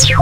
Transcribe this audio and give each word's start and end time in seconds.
Dobrodošli 0.00 0.16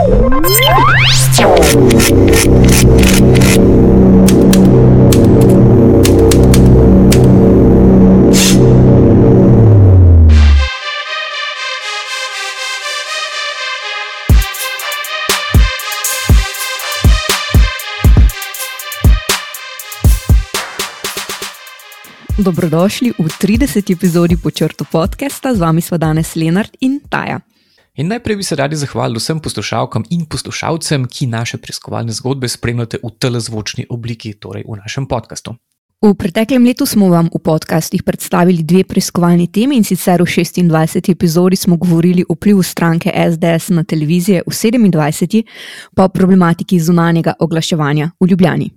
v 23.14 23.30
30. 23.30 23.95
epizodi 23.95 24.34
počrtu 24.34 24.82
podcasta, 24.90 25.54
z 25.54 25.62
vami 25.62 25.79
smo 25.79 26.02
danes 26.02 26.34
Lenard 26.34 26.74
in 26.82 26.98
Taja. 27.06 27.38
In 27.98 28.06
najprej 28.06 28.36
bi 28.36 28.42
se 28.42 28.56
radi 28.56 28.76
zahvalili 28.76 29.18
vsem 29.18 29.40
poslušalkam 29.42 30.04
in 30.10 30.26
poslušalcem, 30.30 31.06
ki 31.10 31.26
naše 31.26 31.59
preiskovalne 31.59 32.12
zgodbe 32.12 32.48
spremljate 32.48 33.00
v 33.02 33.10
telezvočni 33.18 33.86
obliki, 33.90 34.32
torej 34.38 34.62
v 34.68 34.77
našem 34.78 35.06
podkastu. 35.06 35.56
V 35.98 36.14
preteklem 36.14 36.62
letu 36.62 36.87
smo 36.87 37.09
vam 37.10 37.26
v 37.26 37.42
podcastih 37.42 38.06
predstavili 38.06 38.62
dve 38.62 38.84
preiskovalni 38.84 39.48
temi 39.50 39.76
in 39.76 39.84
sicer 39.84 40.23
v 40.23 40.30
26. 40.30 41.10
epizodi 41.10 41.56
smo 41.56 41.76
govorili 41.76 42.23
o 42.28 42.38
vplivu 42.38 42.62
stranke 42.62 43.10
SDS 43.10 43.74
na 43.74 43.82
televizije, 43.84 44.42
v 44.46 44.51
27. 44.54 45.42
pa 45.95 46.04
o 46.04 46.09
problematiki 46.09 46.78
zunanjega 46.80 47.34
oglaševanja 47.38 48.10
v 48.20 48.30
Ljubljani. 48.30 48.70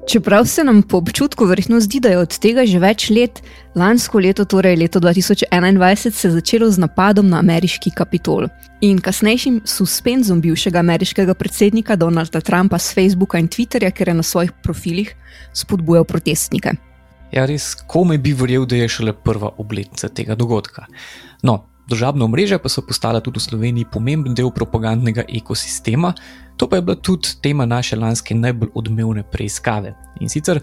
Čeprav 0.08 0.45
se 0.45 0.63
nam 0.63 0.81
po 0.83 0.97
občutku 0.97 1.45
verjetno 1.45 1.80
zdi, 1.80 1.99
da 1.99 2.09
je 2.09 2.17
od 2.17 2.38
tega 2.39 2.66
že 2.66 2.80
več 2.80 3.09
let, 3.09 3.41
lansko 3.75 4.19
leto, 4.19 4.45
torej 4.45 4.75
leto 4.75 4.99
2021, 4.99 6.11
se 6.11 6.27
je 6.27 6.31
začelo 6.31 6.69
z 6.72 6.83
napadom 6.83 7.30
na 7.30 7.39
ameriški 7.39 7.91
kapitol 7.95 8.47
in 8.81 8.99
kasnejšim 8.99 9.61
suspenzom 9.66 10.41
bivšega 10.41 10.80
ameriškega 10.80 11.33
predsednika 11.33 11.95
Donalda 11.95 12.41
Trumpa 12.41 12.80
z 12.80 12.94
Facebooka 12.94 13.39
in 13.39 13.47
Twitterja, 13.47 13.91
ker 13.91 14.11
je 14.11 14.14
na 14.14 14.23
svojih 14.23 14.52
profilih 14.64 15.16
spodbujal 15.53 16.03
protestnike. 16.03 16.75
Ja, 17.33 17.45
res, 17.49 17.73
kome 17.88 18.17
bi 18.17 18.33
verjel, 18.38 18.66
da 18.69 18.77
je 18.77 18.89
šele 18.89 19.14
prva 19.14 19.55
obletnica 19.58 20.09
tega 20.09 20.36
dogodka. 20.36 20.86
No, 21.44 21.64
Državno 21.94 22.25
mreže 22.27 22.58
pa 22.58 22.69
so 22.73 22.81
postale 22.81 23.19
tudi 23.22 23.38
v 23.38 23.45
Sloveniji 23.45 23.86
pomemben 23.94 24.33
del 24.33 24.49
propagandnega 24.49 25.27
ekosistema, 25.30 26.09
to 26.58 26.66
pa 26.69 26.80
je 26.80 26.81
bila 26.81 26.95
tudi 26.97 27.36
tema 27.41 27.67
naše 27.69 27.95
lanske 27.95 28.33
najbolj 28.33 28.72
odmevne 28.73 29.23
preiskave. 29.23 29.94
In 30.21 30.30
sicer 30.30 30.58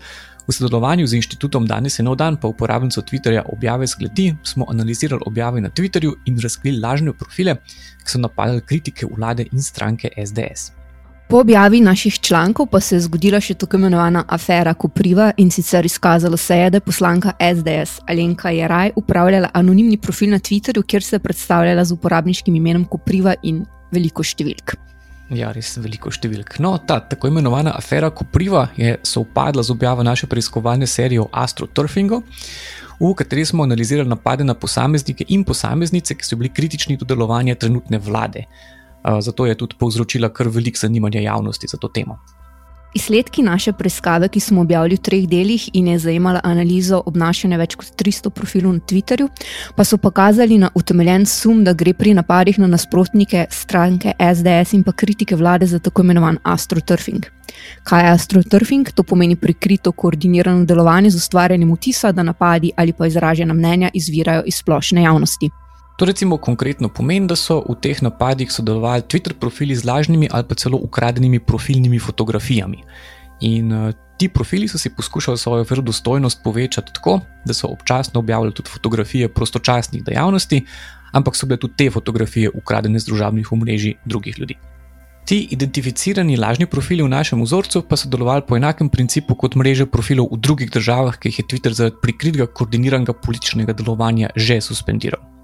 v 0.48 0.52
sodelovanju 0.52 1.06
z 1.06 1.20
inštitutom 1.20 1.68
Danes 1.70 1.98
je 1.98 2.02
nov 2.02 2.18
dan, 2.18 2.34
pa 2.34 2.50
uporabnico 2.50 3.02
Twitterja 3.06 3.44
objave 3.46 3.86
zgledi, 3.86 4.34
smo 4.42 4.66
analizirali 4.68 5.22
objave 5.26 5.60
na 5.60 5.70
Twitterju 5.70 6.16
in 6.26 6.42
razkrili 6.42 6.82
lažne 6.82 7.14
profile, 7.14 7.60
ki 8.02 8.10
so 8.10 8.18
napadali 8.18 8.66
kritike 8.66 9.06
vlade 9.06 9.46
in 9.52 9.62
stranke 9.62 10.10
SDS. 10.16 10.79
Po 11.30 11.38
objavi 11.40 11.80
naših 11.80 12.20
člankov 12.20 12.66
pa 12.66 12.80
se 12.80 12.96
je 12.96 13.00
zgodila 13.00 13.38
še 13.40 13.54
tako 13.54 13.78
imenovana 13.78 14.24
afera 14.28 14.72
Kopriva 14.74 15.28
in 15.38 15.50
sicer 15.54 15.86
izkazalo 15.86 16.36
se 16.36 16.56
je, 16.58 16.70
da 16.70 16.76
je 16.76 16.82
poslanka 16.82 17.32
SDS 17.38 18.00
Alenka 18.10 18.50
Jaraj 18.50 18.90
upravljala 18.96 19.50
anonimni 19.54 19.96
profil 19.96 20.30
na 20.30 20.38
Twitterju, 20.38 20.82
kjer 20.82 21.02
se 21.02 21.16
je 21.16 21.20
predstavljala 21.22 21.84
z 21.84 21.92
uporabniškim 21.94 22.54
imenom 22.54 22.84
Kopriva 22.84 23.34
in 23.42 23.60
veliko 23.92 24.26
številk. 24.26 24.74
Ja, 25.30 25.52
res 25.54 25.70
veliko 25.78 26.10
številk. 26.10 26.58
No, 26.58 26.74
ta 26.82 26.98
tako 26.98 27.30
imenovana 27.30 27.76
afera 27.78 28.10
Kopriva 28.10 28.66
je 28.76 28.96
sovpadla 29.06 29.62
z 29.62 29.70
objavo 29.70 30.02
naše 30.02 30.26
preiskovalne 30.26 30.90
serije 30.90 31.22
o 31.22 31.28
astroturfingu. 31.30 32.24
V 32.98 33.14
kateri 33.14 33.46
smo 33.46 33.62
analizirali 33.62 34.10
napade 34.10 34.44
na 34.44 34.58
posameznike 34.58 35.30
in 35.30 35.46
posameznice, 35.46 36.18
ki 36.18 36.26
so 36.26 36.36
bili 36.36 36.50
kritični 36.50 36.98
do 36.98 37.06
delovanja 37.06 37.54
trenutne 37.54 38.02
vlade 38.02 38.48
zato 39.20 39.46
je 39.46 39.54
tudi 39.54 39.76
povzročila 39.78 40.28
kar 40.28 40.48
velik 40.48 40.78
zanimanje 40.78 41.22
javnosti 41.22 41.66
za 41.66 41.78
to 41.78 41.88
temo. 41.88 42.18
Izsledki 42.94 43.42
naše 43.42 43.72
preiskave, 43.72 44.28
ki 44.28 44.40
smo 44.40 44.60
objavili 44.60 44.96
v 44.96 45.02
treh 45.02 45.26
delih 45.28 45.68
in 45.72 45.88
je 45.88 45.98
zajemala 45.98 46.40
analizo 46.44 46.98
obnašanja 47.06 47.58
več 47.60 47.76
kot 47.78 47.92
300 48.02 48.32
profilov 48.34 48.72
na 48.74 48.80
Twitterju, 48.82 49.28
pa 49.76 49.84
so 49.84 49.96
pokazali 49.96 50.58
na 50.58 50.72
utemeljen 50.74 51.26
sum, 51.26 51.62
da 51.64 51.72
gre 51.72 51.94
pri 51.94 52.16
napadih 52.18 52.58
na 52.58 52.66
nasprotnike 52.66 53.46
stranke 53.50 54.16
SDS 54.18 54.74
in 54.74 54.82
pa 54.82 54.92
kritike 54.92 55.36
vlade 55.36 55.66
za 55.70 55.78
tako 55.78 56.02
imenovan 56.02 56.38
astroturfing. 56.42 57.30
Kaj 57.84 58.04
je 58.06 58.10
astroturfing? 58.10 58.90
To 58.94 59.02
pomeni 59.02 59.36
prikrito 59.36 59.92
koordinirano 59.92 60.64
delovanje 60.64 61.10
z 61.10 61.22
ustvarjanjem 61.22 61.74
vtisa, 61.74 62.12
da 62.12 62.26
napadi 62.26 62.72
ali 62.76 62.92
pa 62.92 63.06
izražena 63.06 63.54
mnenja 63.54 63.90
izvirajo 63.94 64.42
iz 64.46 64.58
splošne 64.58 65.02
javnosti. 65.02 65.50
To 66.00 66.06
recimo 66.08 66.36
konkretno 66.36 66.88
pomeni, 66.88 67.26
da 67.28 67.36
so 67.36 67.58
v 67.60 67.74
teh 67.76 67.98
napadih 68.00 68.48
sodelovali 68.48 69.04
Twitter 69.04 69.34
profili 69.36 69.76
z 69.76 69.84
lažnimi 69.84 70.30
ali 70.32 70.46
pa 70.48 70.54
celo 70.56 70.78
ukradenimi 70.80 71.38
profilnimi 71.38 71.98
fotografijami. 71.98 72.78
In 73.40 73.72
uh, 73.72 73.92
ti 74.16 74.28
profili 74.28 74.68
so 74.68 74.78
si 74.78 74.94
poskušali 74.96 75.38
svojo 75.38 75.66
verodostojnost 75.70 76.40
povečati 76.44 76.92
tako, 76.94 77.20
da 77.44 77.52
so 77.52 77.68
občasno 77.68 78.20
objavljali 78.20 78.54
tudi 78.54 78.70
fotografije 78.70 79.28
prostočasnih 79.28 80.04
dejavnosti, 80.04 80.62
ampak 81.12 81.36
so 81.36 81.46
bile 81.46 81.58
tudi 81.60 81.76
te 81.76 81.90
fotografije 81.90 82.50
ukradene 82.54 82.98
z 82.98 83.04
družabnih 83.04 83.52
omrežij 83.52 83.94
drugih 84.04 84.38
ljudi. 84.38 84.56
Ti 85.24 85.48
identificirani 85.50 86.36
lažni 86.36 86.66
profili 86.66 87.02
v 87.02 87.08
našem 87.08 87.42
vzorcu 87.42 87.82
pa 87.82 87.96
so 87.96 88.08
delovali 88.08 88.42
po 88.48 88.56
enakem 88.56 88.88
principu 88.88 89.34
kot 89.34 89.54
mreže 89.54 89.86
profilov 89.86 90.32
v 90.32 90.40
drugih 90.40 90.70
državah, 90.70 91.20
ki 91.20 91.28
jih 91.28 91.38
je 91.38 91.44
Twitter 91.44 91.76
zaradi 91.76 92.00
prikritega 92.02 92.46
koordiniranega 92.46 93.12
političnega 93.12 93.76
delovanja 93.76 94.32
že 94.36 94.60
suspendiral. 94.60 95.39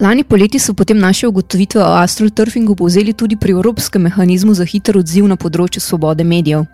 Lani 0.00 0.24
poleti 0.24 0.58
so 0.58 0.74
potem 0.74 0.98
naše 0.98 1.26
ugotovitve 1.26 1.80
o 1.80 1.94
astroturfingu 1.96 2.74
povzeli 2.76 3.12
tudi 3.12 3.36
pri 3.36 3.52
Evropskem 3.52 4.02
mehanizmu 4.02 4.54
za 4.54 4.64
hiter 4.64 4.98
odziv 5.00 5.24
na 5.24 5.38
področju 5.40 5.80
svobode 5.80 6.24
medijev. 6.24 6.66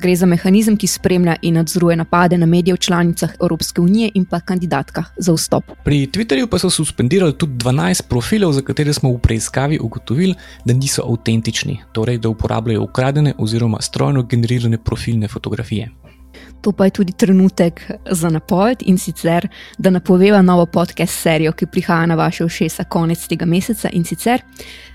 Gre 0.00 0.14
za 0.16 0.24
mehanizem, 0.26 0.78
ki 0.80 0.88
spremlja 0.88 1.34
in 1.42 1.60
nadzoruje 1.60 1.98
napade 2.00 2.38
na 2.40 2.48
medije 2.48 2.74
v 2.74 2.80
članicah 2.80 3.34
Evropske 3.36 3.84
unije 3.84 4.08
in 4.14 4.24
pa 4.24 4.40
kandidatkah 4.40 5.12
za 5.18 5.36
vstop. 5.36 5.76
Pri 5.84 6.06
Twitterju 6.08 6.48
pa 6.48 6.56
so 6.56 6.72
suspendirali 6.72 7.36
tudi 7.36 7.60
12 7.60 8.08
profilov, 8.08 8.56
za 8.56 8.64
katere 8.64 8.96
smo 8.96 9.12
v 9.12 9.20
preiskavi 9.20 9.76
ugotovili, 9.76 10.32
da 10.64 10.72
niso 10.72 11.04
avtentični, 11.04 11.82
torej 11.92 12.24
da 12.24 12.32
uporabljajo 12.32 12.88
ukradene 12.88 13.36
oziroma 13.36 13.84
strojno 13.84 14.24
generirane 14.24 14.80
profilne 14.80 15.28
fotografije. 15.28 15.92
To 16.66 16.72
pa 16.72 16.84
je 16.84 16.90
tudi 16.90 17.12
trenutek 17.12 17.90
za 18.10 18.30
napoved 18.30 18.82
in 18.82 18.98
sicer, 18.98 19.48
da 19.78 19.90
napoveva 19.90 20.42
novo 20.42 20.66
podcast 20.66 21.20
serijo, 21.22 21.52
ki 21.52 21.66
prihaja 21.66 22.06
na 22.06 22.14
vaše 22.14 22.44
ušesa 22.44 22.84
konec 22.84 23.26
tega 23.28 23.46
meseca. 23.46 23.88
In 23.92 24.04
sicer 24.04 24.42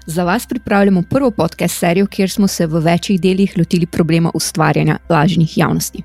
za 0.05 0.23
vas 0.23 0.45
pripravljamo 0.45 1.01
prvo 1.09 1.31
podcast 1.31 1.79
serijo, 1.79 2.07
kjer 2.07 2.29
smo 2.29 2.47
se 2.47 2.67
v 2.67 2.79
večjih 2.79 3.21
delih 3.21 3.53
lotili 3.57 3.85
problema 3.85 4.31
ustvarjanja 4.33 4.97
lažnih 5.09 5.57
javnosti. 5.57 6.03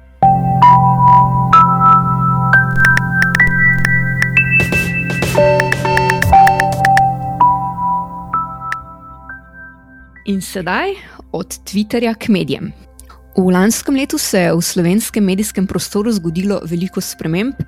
In 10.27 10.43
sedaj 10.43 10.91
od 11.33 11.47
Twitterja 11.65 12.15
k 12.15 12.29
medijem. 12.29 12.86
V 13.37 13.51
lanskem 13.53 13.95
letu 13.95 14.19
se 14.19 14.39
je 14.41 14.53
v 14.57 14.63
slovenskem 14.63 15.25
medijskem 15.25 15.67
prostoru 15.67 16.13
zgodilo 16.13 16.57
veliko 16.65 17.01
sprememb, 17.01 17.59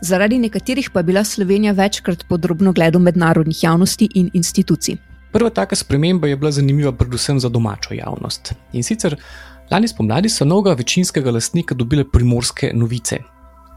zaradi 0.00 0.38
nekaterih 0.38 0.90
pa 0.94 1.02
je 1.02 1.04
bila 1.04 1.24
Slovenija 1.24 1.72
večkrat 1.72 2.22
podrobno 2.28 2.72
gledal 2.72 3.02
mednarodnih 3.02 3.64
javnosti 3.64 4.08
in 4.14 4.30
institucij. 4.32 4.96
Prva 5.32 5.50
taka 5.50 5.76
sprememba 5.76 6.28
je 6.28 6.36
bila 6.36 6.52
zanimiva 6.52 6.92
predvsem 6.92 7.40
za 7.40 7.48
domačo 7.48 7.94
javnost. 7.94 8.54
In 8.72 8.86
sicer 8.86 9.16
lani 9.70 9.88
spomladi 9.88 10.28
so 10.28 10.44
novega 10.44 10.76
večinskega 10.78 11.30
lastnika 11.30 11.74
dobile 11.74 12.04
primorske 12.12 12.70
novice. 12.74 13.18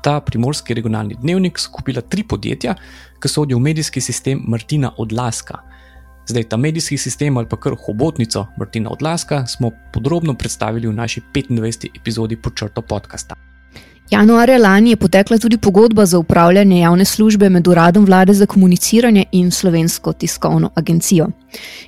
Ta 0.03 0.19
primorski 0.21 0.73
regionalni 0.73 1.17
dnevnik 1.21 1.57
so 1.57 1.71
kupila 1.71 2.01
tri 2.01 2.23
podjetja, 2.23 2.75
ki 3.19 3.27
sodijo 3.27 3.57
v 3.57 3.61
medijski 3.71 4.01
sistem 4.01 4.43
Martina 4.47 4.93
Odlaska. 4.97 5.57
Zdaj 6.29 6.43
ta 6.43 6.57
medijski 6.57 6.97
sistem 6.97 7.37
ali 7.37 7.47
pa 7.49 7.57
kar 7.57 7.73
hobotnico 7.85 8.45
Martina 8.57 8.89
Odlaska 8.89 9.45
smo 9.47 9.71
podrobno 9.93 10.33
predstavili 10.33 10.87
v 10.87 10.93
naši 10.93 11.21
25. 11.33 11.87
epizodi 12.01 12.35
pod 12.35 12.55
črto 12.55 12.81
podcasta. 12.81 13.35
Januarja 14.11 14.57
lani 14.57 14.89
je 14.89 14.95
potekla 14.95 15.37
tudi 15.37 15.57
pogodba 15.57 16.05
za 16.05 16.19
upravljanje 16.19 16.79
javne 16.79 17.05
službe 17.05 17.49
med 17.49 17.67
Uradom 17.67 18.05
vlade 18.05 18.33
za 18.33 18.45
komuniciranje 18.45 19.25
in 19.31 19.51
Slovensko 19.51 20.13
tiskovno 20.13 20.69
agencijo. 20.75 21.27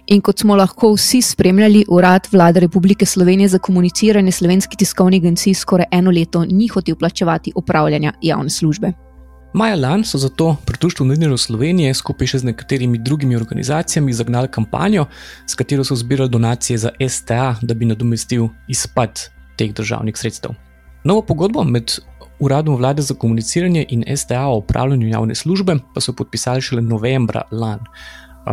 In 0.08 0.22
kot 0.22 0.40
smo 0.40 0.56
lahko 0.56 0.94
vsi 0.94 1.22
spremljali, 1.22 1.86
Urad 1.90 2.28
vlade 2.32 2.60
Republike 2.60 3.06
Slovenije 3.06 3.48
za 3.48 3.58
komuniciranje 3.58 4.32
Slovenski 4.32 4.78
tiskovni 4.78 5.18
agenciji 5.18 5.54
skoraj 5.54 5.86
eno 5.92 6.12
leto 6.12 6.46
ni 6.46 6.68
hotel 6.68 6.96
plačevati 6.96 7.52
upravljanja 7.56 8.14
javne 8.22 8.50
službe. 8.50 9.11
Maja 9.54 9.76
lani 9.76 10.04
so 10.04 10.18
zato 10.18 10.56
pri 10.66 10.78
Društvu 10.82 11.06
novinarjev 11.06 11.38
Slovenije 11.38 11.94
skupaj 11.94 12.28
še 12.28 12.40
z 12.40 12.48
nekaterimi 12.48 12.98
drugimi 12.98 13.36
organizacijami 13.36 14.14
zagnali 14.14 14.48
kampanjo, 14.48 15.06
s 15.48 15.56
katero 15.60 15.84
so 15.84 15.96
zbirali 15.96 16.30
donacije 16.30 16.78
za 16.78 16.92
STA, 17.10 17.56
da 17.62 17.74
bi 17.74 17.86
nadomestil 17.86 18.48
izpad 18.72 19.20
teh 19.60 19.74
državnih 19.76 20.18
sredstev. 20.18 20.56
Novo 21.04 21.22
pogodbo 21.22 21.64
med 21.64 21.92
Uradom 22.40 22.76
vlade 22.76 23.02
za 23.02 23.14
komuniciranje 23.14 23.86
in 23.90 24.04
STA 24.18 24.48
o 24.48 24.58
upravljanju 24.58 25.08
javne 25.08 25.36
službe 25.36 25.76
pa 25.94 26.02
so 26.02 26.14
podpisali 26.14 26.62
šele 26.62 26.82
novembra 26.82 27.42
lani. 27.52 27.86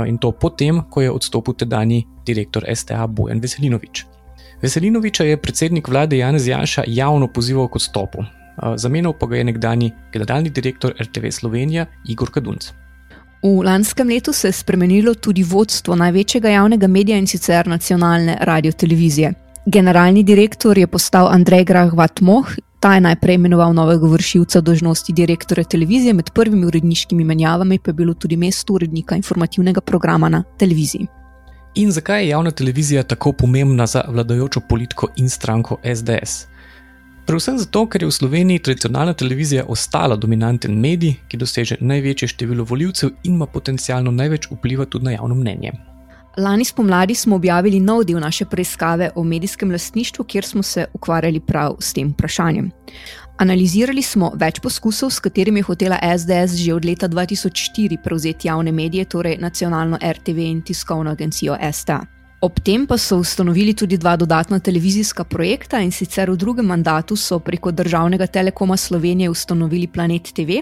In 0.07 0.19
to 0.19 0.33
potem, 0.33 0.83
ko 0.91 1.01
je 1.01 1.11
odstopil 1.11 1.55
tedajni 1.55 2.03
direktor 2.27 2.67
STA 2.75 3.07
Bojan 3.07 3.41
Veselinovič. 3.41 4.05
Veselinoviča 4.63 5.25
je 5.25 5.41
predsednik 5.41 5.89
vlade 5.89 6.19
Janez 6.19 6.47
Janša 6.49 6.85
javno 6.87 7.31
pozival 7.33 7.69
k 7.69 7.77
odstopu, 7.81 8.25
zamenjal 8.77 9.13
pa 9.13 9.27
ga 9.27 9.37
je 9.37 9.45
nekdani 9.45 9.93
generalni 10.13 10.51
direktor 10.51 10.95
RTV 11.01 11.31
Slovenija 11.31 11.87
Igor 12.09 12.31
Kadunc. 12.31 12.73
V 13.43 13.63
lanskem 13.65 14.09
letu 14.09 14.33
se 14.33 14.49
je 14.49 14.53
spremenilo 14.53 15.15
tudi 15.15 15.43
vodstvo 15.43 15.95
največjega 15.97 16.49
javnega 16.49 16.87
medija 16.87 17.19
in 17.19 17.27
sicer 17.27 17.69
nacionalne 17.69 18.39
radio-televizije. 18.41 19.33
Generalni 19.67 20.23
direktor 20.23 20.79
je 20.79 20.87
postal 20.87 21.29
Andrej 21.29 21.65
Grahvat 21.65 22.21
Moh, 22.21 22.49
ta 22.81 22.95
je 22.95 23.01
najprej 23.01 23.35
imenoval 23.35 23.75
novega 23.75 24.07
vršilca 24.07 24.61
dožnosti 24.61 25.13
direktorja 25.13 25.65
televizije, 25.65 26.13
med 26.13 26.31
prvimi 26.35 26.67
uredniškimi 26.67 27.25
menjavami 27.25 27.79
pa 27.79 27.91
je 27.91 27.95
bilo 27.95 28.15
tudi 28.15 28.37
mesto 28.37 28.73
urednika 28.73 29.17
informativnega 29.17 29.81
programa 29.81 30.29
na 30.29 30.43
televiziji. 30.59 31.07
In 31.75 31.91
zakaj 31.93 32.23
je 32.23 32.29
javna 32.29 32.51
televizija 32.51 33.03
tako 33.03 33.33
pomembna 33.33 33.87
za 33.87 34.03
vladajočo 34.09 34.61
politiko 34.69 35.09
in 35.17 35.29
stranko 35.29 35.77
SDS? 35.95 36.47
Predvsem 37.29 37.59
zato, 37.61 37.83
ker 37.85 38.03
je 38.03 38.09
v 38.09 38.13
Sloveniji 38.13 38.63
tradicionalna 38.65 39.13
televizija 39.13 39.67
ostala 39.69 40.17
dominanten 40.17 40.79
medij, 40.81 41.19
ki 41.29 41.37
doseže 41.37 41.77
največje 41.81 42.29
število 42.33 42.65
voljivcev 42.65 43.11
in 43.29 43.35
ima 43.35 43.47
potencialno 43.47 44.11
največ 44.11 44.49
vpliva 44.49 44.87
tudi 44.89 45.05
na 45.05 45.13
javno 45.13 45.35
mnenje. 45.35 45.75
Lani 46.39 46.65
spomladi 46.65 47.15
smo 47.15 47.37
objavili 47.37 47.81
nov 47.81 48.07
del 48.09 48.21
naše 48.21 48.47
preiskave 48.49 49.11
o 49.15 49.25
medijskem 49.25 49.71
lastništvu, 49.71 50.25
kjer 50.25 50.45
smo 50.45 50.63
se 50.63 50.87
ukvarjali 50.95 51.41
prav 51.41 51.77
s 51.81 51.93
tem 51.93 52.09
vprašanjem. 52.17 52.71
Analizirali 53.39 54.03
smo 54.03 54.33
več 54.35 54.61
poskusov, 54.61 55.11
s 55.11 55.21
katerimi 55.21 55.61
je 55.61 55.69
hotela 55.69 56.01
SDS 56.19 56.57
že 56.57 56.75
od 56.75 56.85
leta 56.85 57.09
2004 57.09 58.03
prevzeti 58.05 58.49
javne 58.49 58.73
medije, 58.73 59.05
torej 59.05 59.37
nacionalno 59.37 59.99
RTV 60.03 60.39
in 60.39 60.63
tiskovno 60.63 61.11
agencijo 61.11 61.59
STA. 61.73 62.07
Ob 62.41 62.61
tem 62.63 62.85
pa 62.87 62.95
so 62.99 63.17
ustanovili 63.19 63.73
tudi 63.75 63.97
dva 63.99 64.13
dodatna 64.17 64.61
televizijska 64.63 65.25
projekta 65.25 65.81
in 65.83 65.91
sicer 65.91 66.31
v 66.31 66.37
drugem 66.39 66.69
mandatu 66.71 67.17
so 67.17 67.41
preko 67.43 67.73
državnega 67.75 68.27
telekoma 68.27 68.77
Slovenije 68.77 69.31
ustanovili 69.31 69.89
Planet 69.91 70.31
TV, 70.37 70.61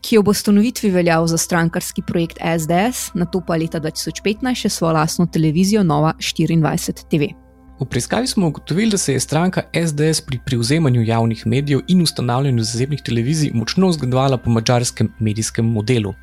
ki 0.00 0.18
ob 0.18 0.28
ustanovitvi 0.32 0.90
veljal 0.90 1.26
za 1.26 1.36
strankarski 1.36 2.02
projekt 2.06 2.38
SDS, 2.40 3.10
na 3.14 3.26
to 3.28 3.42
pa 3.46 3.58
leta 3.60 3.80
2015 3.80 4.54
še 4.62 4.70
svojo 4.72 4.94
lastno 4.96 5.26
televizijo 5.26 5.82
Nova 5.84 6.14
24 6.18 7.04
TV. 7.10 7.28
V 7.80 7.88
preiskavi 7.90 8.26
smo 8.26 8.48
ugotovili, 8.48 8.90
da 8.90 8.98
se 8.98 9.12
je 9.12 9.20
stranka 9.20 9.62
SDS 9.74 10.24
pri 10.24 10.40
prevzemanju 10.46 11.02
javnih 11.02 11.46
medijev 11.46 11.84
in 11.88 12.02
ustanavljanju 12.02 12.64
zasebnih 12.64 13.02
televizij 13.04 13.52
močno 13.54 13.92
zgledovala 13.92 14.38
po 14.38 14.50
mačarskem 14.50 15.12
medijskem 15.18 15.66
modelu. 15.66 16.14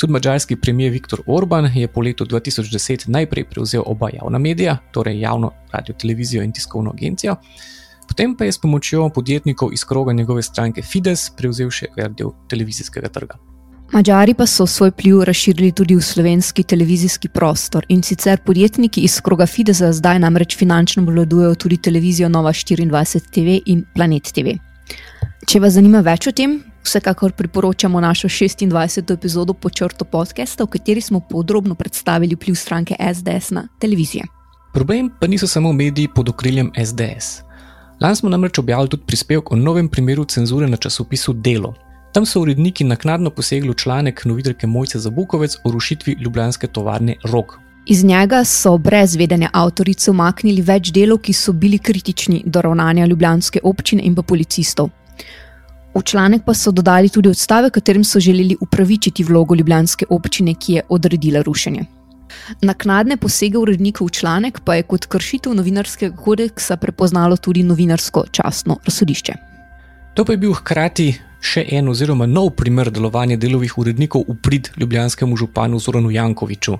Tudi 0.00 0.12
mačarski 0.12 0.56
premijer 0.56 0.92
Viktor 0.92 1.20
Orban 1.26 1.70
je 1.74 1.88
po 1.88 2.00
letu 2.00 2.24
2010 2.24 3.08
najprej 3.08 3.44
prevzel 3.44 3.82
oba 3.86 4.08
javna 4.12 4.38
medija, 4.38 4.76
torej 4.92 5.20
javno 5.20 5.50
radio, 5.72 5.94
televizijo 5.94 6.42
in 6.42 6.52
tiskovno 6.52 6.90
agencijo, 6.90 7.36
potem 8.08 8.36
pa 8.36 8.44
je 8.44 8.52
s 8.52 8.58
pomočjo 8.58 9.08
podjetnikov 9.08 9.72
iz 9.72 9.84
kroga 9.84 10.12
njegove 10.12 10.42
stranke 10.42 10.82
Fides 10.82 11.30
prevzel 11.36 11.70
še 11.70 11.90
velik 11.96 12.16
del 12.16 12.32
televizijskega 12.48 13.08
trga. 13.08 13.36
Mačari 13.92 14.34
pa 14.34 14.46
so 14.46 14.66
svoj 14.66 14.90
pliv 14.90 15.20
razširili 15.26 15.72
tudi 15.72 15.96
v 15.96 16.02
slovenski 16.02 16.62
televizijski 16.62 17.28
prostor 17.28 17.84
in 17.88 18.02
sicer 18.02 18.40
podjetniki 18.46 19.00
iz 19.00 19.20
kroga 19.20 19.46
Fidesa 19.46 19.92
zdaj 19.92 20.18
namreč 20.18 20.56
finančno 20.56 21.02
obvladujejo 21.02 21.54
tudi 21.54 21.76
televizijo 21.76 22.28
Nova 22.28 22.52
24 22.52 23.20
TV 23.34 23.60
in 23.66 23.84
Planet 23.94 24.32
TV. 24.32 24.56
Če 25.46 25.60
vas 25.60 25.74
zanima 25.74 26.00
več 26.00 26.28
o 26.30 26.32
tem, 26.32 26.60
Vsekakor 26.82 27.32
priporočamo 27.32 28.00
našo 28.00 28.28
26. 28.28 29.12
epizodo 29.12 29.54
počrto 29.54 30.04
podcasta, 30.04 30.64
v 30.64 30.66
kateri 30.66 31.00
smo 31.00 31.20
podrobno 31.20 31.74
predstavili 31.74 32.34
vpliv 32.34 32.54
stranke 32.54 32.94
SDS 33.14 33.50
na 33.50 33.68
televizijo. 33.78 34.24
Problem 34.72 35.10
pa 35.20 35.26
niso 35.26 35.46
samo 35.46 35.72
mediji 35.72 36.08
pod 36.14 36.28
okriljem 36.28 36.70
SDS. 36.86 37.42
Lani 38.00 38.16
smo 38.16 38.28
namreč 38.28 38.58
objavili 38.58 38.88
tudi 38.88 39.02
prispevek 39.06 39.52
o 39.52 39.56
novem 39.56 39.88
primeru 39.88 40.24
cenzure 40.24 40.68
na 40.68 40.76
časopisu 40.76 41.32
Delo. 41.32 41.74
Tam 42.12 42.26
so 42.26 42.40
uredniki 42.40 42.84
naknadno 42.84 43.30
posegli 43.30 43.70
v 43.70 43.74
članek 43.74 44.24
novinarke 44.24 44.66
Mojce 44.66 44.98
Zabukovec 44.98 45.56
o 45.64 45.70
rušitvi 45.70 46.16
ljubljanske 46.20 46.66
tovarne 46.66 47.16
Rog. 47.24 47.58
Iz 47.86 48.04
njega 48.04 48.44
so 48.44 48.78
brez 48.78 49.16
vedenja 49.16 49.50
avtorice 49.52 50.10
umaknili 50.10 50.62
več 50.62 50.92
delov, 50.92 51.18
ki 51.18 51.32
so 51.32 51.52
bili 51.52 51.78
kritični 51.78 52.42
do 52.46 52.60
ravnanja 52.60 53.06
ljubljanske 53.06 53.60
občine 53.62 54.02
in 54.02 54.14
pa 54.14 54.22
policistov. 54.22 54.90
V 55.94 56.02
članek 56.02 56.42
pa 56.46 56.54
so 56.54 56.70
dodali 56.70 57.08
tudi 57.08 57.28
odstave, 57.28 57.70
katerim 57.70 58.04
so 58.04 58.20
želeli 58.20 58.56
upravičiti 58.60 59.24
vlogo 59.24 59.54
ljubljanske 59.54 60.06
občine, 60.10 60.54
ki 60.54 60.72
je 60.72 60.82
odredila 60.88 61.42
rušenje. 61.42 61.84
Naknadne 62.62 63.16
posege 63.16 63.58
urednikov 63.58 64.06
v 64.06 64.10
članek 64.10 64.60
pa 64.64 64.74
je 64.74 64.82
kot 64.82 65.06
kršitev 65.06 65.54
novinarskega 65.54 66.16
kodeksa 66.16 66.76
prepoznalo 66.76 67.36
tudi 67.36 67.62
novinarsko 67.62 68.24
častno 68.30 68.76
razsodišče. 68.84 69.34
To 70.14 70.24
pa 70.24 70.32
je 70.32 70.38
bil 70.38 70.54
hkrati 70.54 71.14
še 71.40 71.64
en 71.72 71.88
oziroma 71.88 72.26
nov 72.26 72.50
primer 72.56 72.90
delovanja 72.90 73.36
delovih 73.36 73.78
urednikov 73.78 74.24
v 74.28 74.36
prid 74.42 74.70
ljubljanskemu 74.76 75.36
županu 75.36 75.78
Zoranu 75.78 76.10
Jankoviču. 76.10 76.76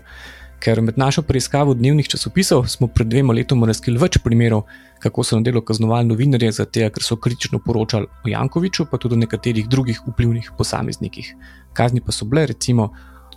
Ker 0.60 0.82
med 0.84 0.98
našo 1.00 1.22
preiskavo 1.24 1.72
dnevnih 1.74 2.08
časopisov 2.12 2.66
smo 2.68 2.86
pred 2.92 3.08
dvema 3.08 3.32
letoma 3.32 3.64
razkrili 3.66 3.96
več 3.98 4.18
primerov, 4.20 4.66
kako 5.00 5.24
so 5.24 5.38
na 5.38 5.46
delo 5.46 5.62
kaznovali 5.64 6.10
novinarje, 6.10 6.50
zato 6.52 6.88
ker 6.92 7.04
so 7.04 7.16
kritično 7.16 7.62
poročali 7.64 8.04
o 8.24 8.28
Jankoviču, 8.28 8.84
pa 8.90 8.98
tudi 9.00 9.16
o 9.16 9.22
nekaterih 9.22 9.68
drugih 9.72 10.02
vplivnih 10.06 10.50
posameznikih. 10.58 11.32
Kazni 11.72 12.04
pa 12.04 12.12
so 12.12 12.28
bile 12.28 12.44
recimo 12.52 12.90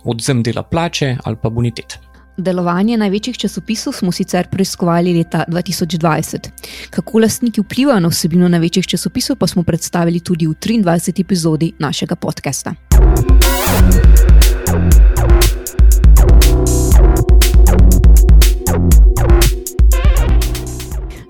odzem 0.04 0.42
dela 0.42 0.62
plače 0.62 1.16
ali 1.24 1.40
pa 1.42 1.48
bonitet. 1.48 1.96
Delovanje 2.36 2.98
največjih 3.00 3.38
časopisov 3.38 3.94
smo 3.94 4.12
sicer 4.12 4.50
preiskovali 4.50 5.14
leta 5.16 5.44
2020. 5.48 6.50
Kako 6.90 7.24
lastniki 7.24 7.62
vplivajo 7.64 8.00
na 8.04 8.10
vsebino 8.12 8.48
največjih 8.52 8.86
časopisov, 8.96 9.38
pa 9.40 9.46
smo 9.46 9.62
predstavili 9.62 10.20
tudi 10.20 10.46
v 10.46 10.58
23. 10.60 11.20
epizodi 11.24 11.72
našega 11.78 12.16
podcasta. 12.16 12.74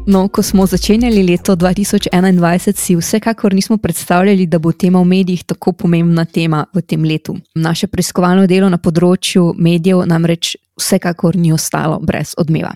No, 0.06 0.28
ko 0.28 0.42
smo 0.42 0.66
začenjali 0.66 1.22
leto 1.22 1.56
2021, 1.56 2.76
si 2.76 2.96
vsekakor 2.96 3.54
nismo 3.54 3.76
predstavljali, 3.76 4.46
da 4.46 4.58
bo 4.58 4.72
tema 4.72 5.00
v 5.00 5.04
medijih 5.04 5.44
tako 5.44 5.72
pomembna 5.72 6.24
tema 6.24 6.66
v 6.74 6.82
tem 6.82 7.04
letu. 7.04 7.36
Naše 7.54 7.86
preiskovalno 7.86 8.44
delo 8.46 8.68
na 8.68 8.76
področju 8.76 9.54
medijev 9.56 10.02
namreč 10.06 10.56
vsekakor 10.76 11.36
ni 11.36 11.52
ostalo 11.52 11.96
brez 12.04 12.34
odmeva. 12.36 12.74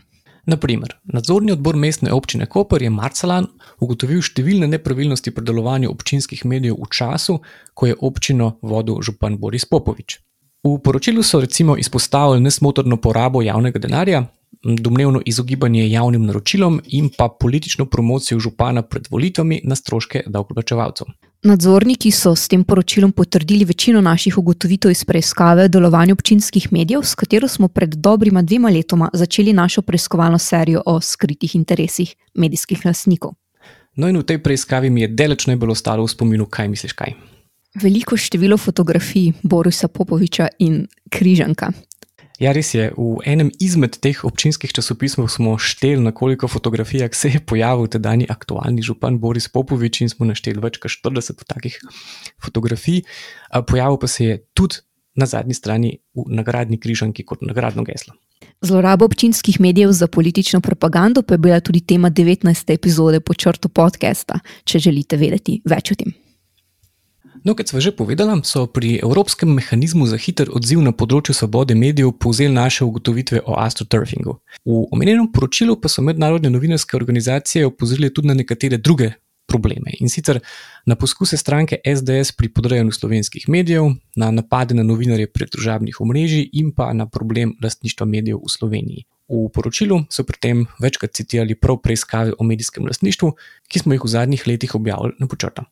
Naprimer, 0.48 0.94
nadzorni 1.04 1.52
odbor 1.52 1.76
mestne 1.76 2.14
občine 2.16 2.46
Koper 2.46 2.82
je 2.82 2.90
Marcelan 2.90 3.50
ugotovil 3.84 4.24
številne 4.24 4.70
nepravilnosti 4.72 5.34
pri 5.36 5.44
delovanju 5.44 5.92
občinskih 5.92 6.46
medijev 6.48 6.80
v 6.80 6.88
času, 6.88 7.36
ko 7.74 7.90
je 7.92 7.98
občino 8.00 8.54
vodil 8.62 9.02
župan 9.04 9.36
Boris 9.36 9.68
Popovič. 9.68 10.16
V 10.64 10.78
poročilu 10.80 11.22
so 11.22 11.44
recimo 11.44 11.76
izpostavili 11.76 12.40
nesmotrno 12.40 12.96
porabo 12.96 13.44
javnega 13.44 13.78
denarja, 13.78 14.24
domnevno 14.62 15.22
izogibanje 15.26 15.90
javnim 15.90 16.26
naročilom 16.26 16.80
in 16.86 17.10
pa 17.16 17.28
politično 17.40 17.86
promocijo 17.86 18.40
župana 18.40 18.82
pred 18.82 19.08
volitvami 19.10 19.60
na 19.64 19.74
stroške 19.74 20.22
davkoplačevalcev. 20.26 21.06
Nadzorniki 21.42 22.10
so 22.10 22.34
s 22.34 22.48
tem 22.48 22.64
poročilom 22.64 23.12
potrdili 23.12 23.64
večino 23.64 24.00
naših 24.00 24.38
ugotovitev 24.38 24.90
iz 24.90 25.04
preiskave 25.04 25.64
o 25.64 25.68
delovanju 25.68 26.12
občinskih 26.12 26.72
medijev, 26.72 27.02
s 27.02 27.14
katero 27.14 27.48
smo 27.48 27.68
pred 27.68 27.94
dobrima 27.94 28.42
dvema 28.42 28.68
letoma 28.68 29.10
začeli 29.12 29.52
našo 29.52 29.82
preiskovalno 29.82 30.38
serijo 30.38 30.82
o 30.86 31.00
skritih 31.00 31.54
interesih 31.54 32.14
medijskih 32.34 32.86
lastnikov. 32.86 33.32
No, 33.96 34.08
in 34.08 34.18
v 34.18 34.22
tej 34.22 34.42
preiskavi 34.42 34.90
mi 34.90 35.00
je 35.00 35.08
deleč 35.08 35.46
najbolj 35.46 35.70
ostalo 35.70 36.04
v 36.04 36.10
spominu, 36.10 36.46
kaj 36.46 36.68
misliš 36.68 36.92
kaj. 36.92 37.14
Veliko 37.82 38.16
število 38.16 38.56
fotografij 38.56 39.32
Borisa 39.42 39.88
Popoviča 39.88 40.48
in 40.58 40.86
Križanka. 41.10 41.72
Ja, 42.38 42.52
res 42.54 42.70
je. 42.70 42.92
V 42.94 43.18
enem 43.26 43.50
izmed 43.58 43.98
teh 43.98 44.14
občinskih 44.22 44.70
časopismov 44.70 45.26
smo 45.26 45.56
šteli, 45.58 45.98
na 45.98 46.14
koliko 46.14 46.46
fotografijah 46.46 47.10
se 47.10 47.32
je 47.34 47.40
pojavil 47.42 47.90
tedajni 47.90 48.28
aktualni 48.30 48.82
župan 48.82 49.18
Boris 49.18 49.50
Popovič 49.50 50.04
in 50.06 50.12
smo 50.12 50.28
našteli 50.28 50.62
več 50.62 50.78
kot 50.78 50.94
40 50.94 51.42
takih 51.42 51.80
fotografij. 52.38 53.02
Pojavil 53.66 53.98
pa 53.98 54.06
se 54.06 54.24
je 54.24 54.38
tudi 54.54 54.86
na 55.18 55.26
zadnji 55.26 55.54
strani 55.54 55.90
v 56.14 56.30
nagradni 56.30 56.78
križanki 56.78 57.26
kot 57.26 57.42
nagradno 57.42 57.82
geslo. 57.82 58.14
Zloraba 58.62 59.04
občinskih 59.04 59.58
medijev 59.60 59.90
za 59.90 60.06
politično 60.06 60.60
propagando 60.60 61.22
pa 61.22 61.34
je 61.34 61.42
bila 61.42 61.60
tudi 61.60 61.80
tema 61.80 62.10
19. 62.10 62.74
epizode 62.74 63.20
po 63.20 63.34
črtu 63.34 63.68
podcasta, 63.68 64.38
če 64.64 64.78
želite 64.78 65.18
vedeti 65.18 65.58
več 65.66 65.90
o 65.90 65.98
tem. 65.98 66.14
No, 67.44 67.54
kot 67.54 67.68
smo 67.68 67.80
že 67.80 67.92
povedali, 67.92 68.40
so 68.44 68.66
pri 68.66 68.98
Evropskem 69.02 69.54
mehanizmu 69.54 70.06
za 70.06 70.16
hiter 70.16 70.50
odziv 70.50 70.82
na 70.82 70.92
področju 70.92 71.34
svobode 71.34 71.74
medijev 71.74 72.12
povzeli 72.18 72.54
naše 72.54 72.84
ugotovitve 72.84 73.44
o 73.46 73.54
astroturfingu. 73.58 74.38
V 74.64 74.82
omenjenem 74.92 75.30
poročilu 75.32 75.76
pa 75.76 75.88
so 75.88 76.02
mednarodne 76.02 76.50
novinarske 76.50 76.96
organizacije 76.96 77.66
opozorili 77.66 78.10
tudi 78.14 78.28
na 78.28 78.34
nekatere 78.34 78.78
druge 78.78 79.12
probleme 79.48 79.94
in 80.00 80.12
sicer 80.12 80.40
na 80.86 80.96
poskuse 80.96 81.36
stranke 81.40 81.80
SDS 81.84 82.34
pri 82.36 82.50
podrejanju 82.52 82.92
slovenskih 82.92 83.48
medijev, 83.48 83.94
na 84.16 84.30
napade 84.30 84.76
na 84.76 84.84
novinarje 84.84 85.30
prek 85.32 85.54
družabnih 85.54 86.00
omrežij 86.04 86.50
in 86.52 86.72
pa 86.76 86.92
na 86.92 87.08
problem 87.08 87.56
lastništva 87.62 88.06
medijev 88.06 88.42
v 88.44 88.52
Sloveniji. 88.52 89.06
V 89.28 89.48
poročilu 89.52 90.02
so 90.10 90.24
pri 90.24 90.40
tem 90.40 90.66
večkrat 90.80 91.16
citirali 91.16 91.54
prav 91.54 91.80
preiskave 91.84 92.32
o 92.38 92.44
medijskem 92.44 92.86
lastništvu, 92.88 93.32
ki 93.68 93.84
smo 93.84 93.96
jih 93.96 94.04
v 94.04 94.12
zadnjih 94.16 94.46
letih 94.46 94.74
objavili 94.74 95.16
na 95.18 95.28
počrta. 95.28 95.64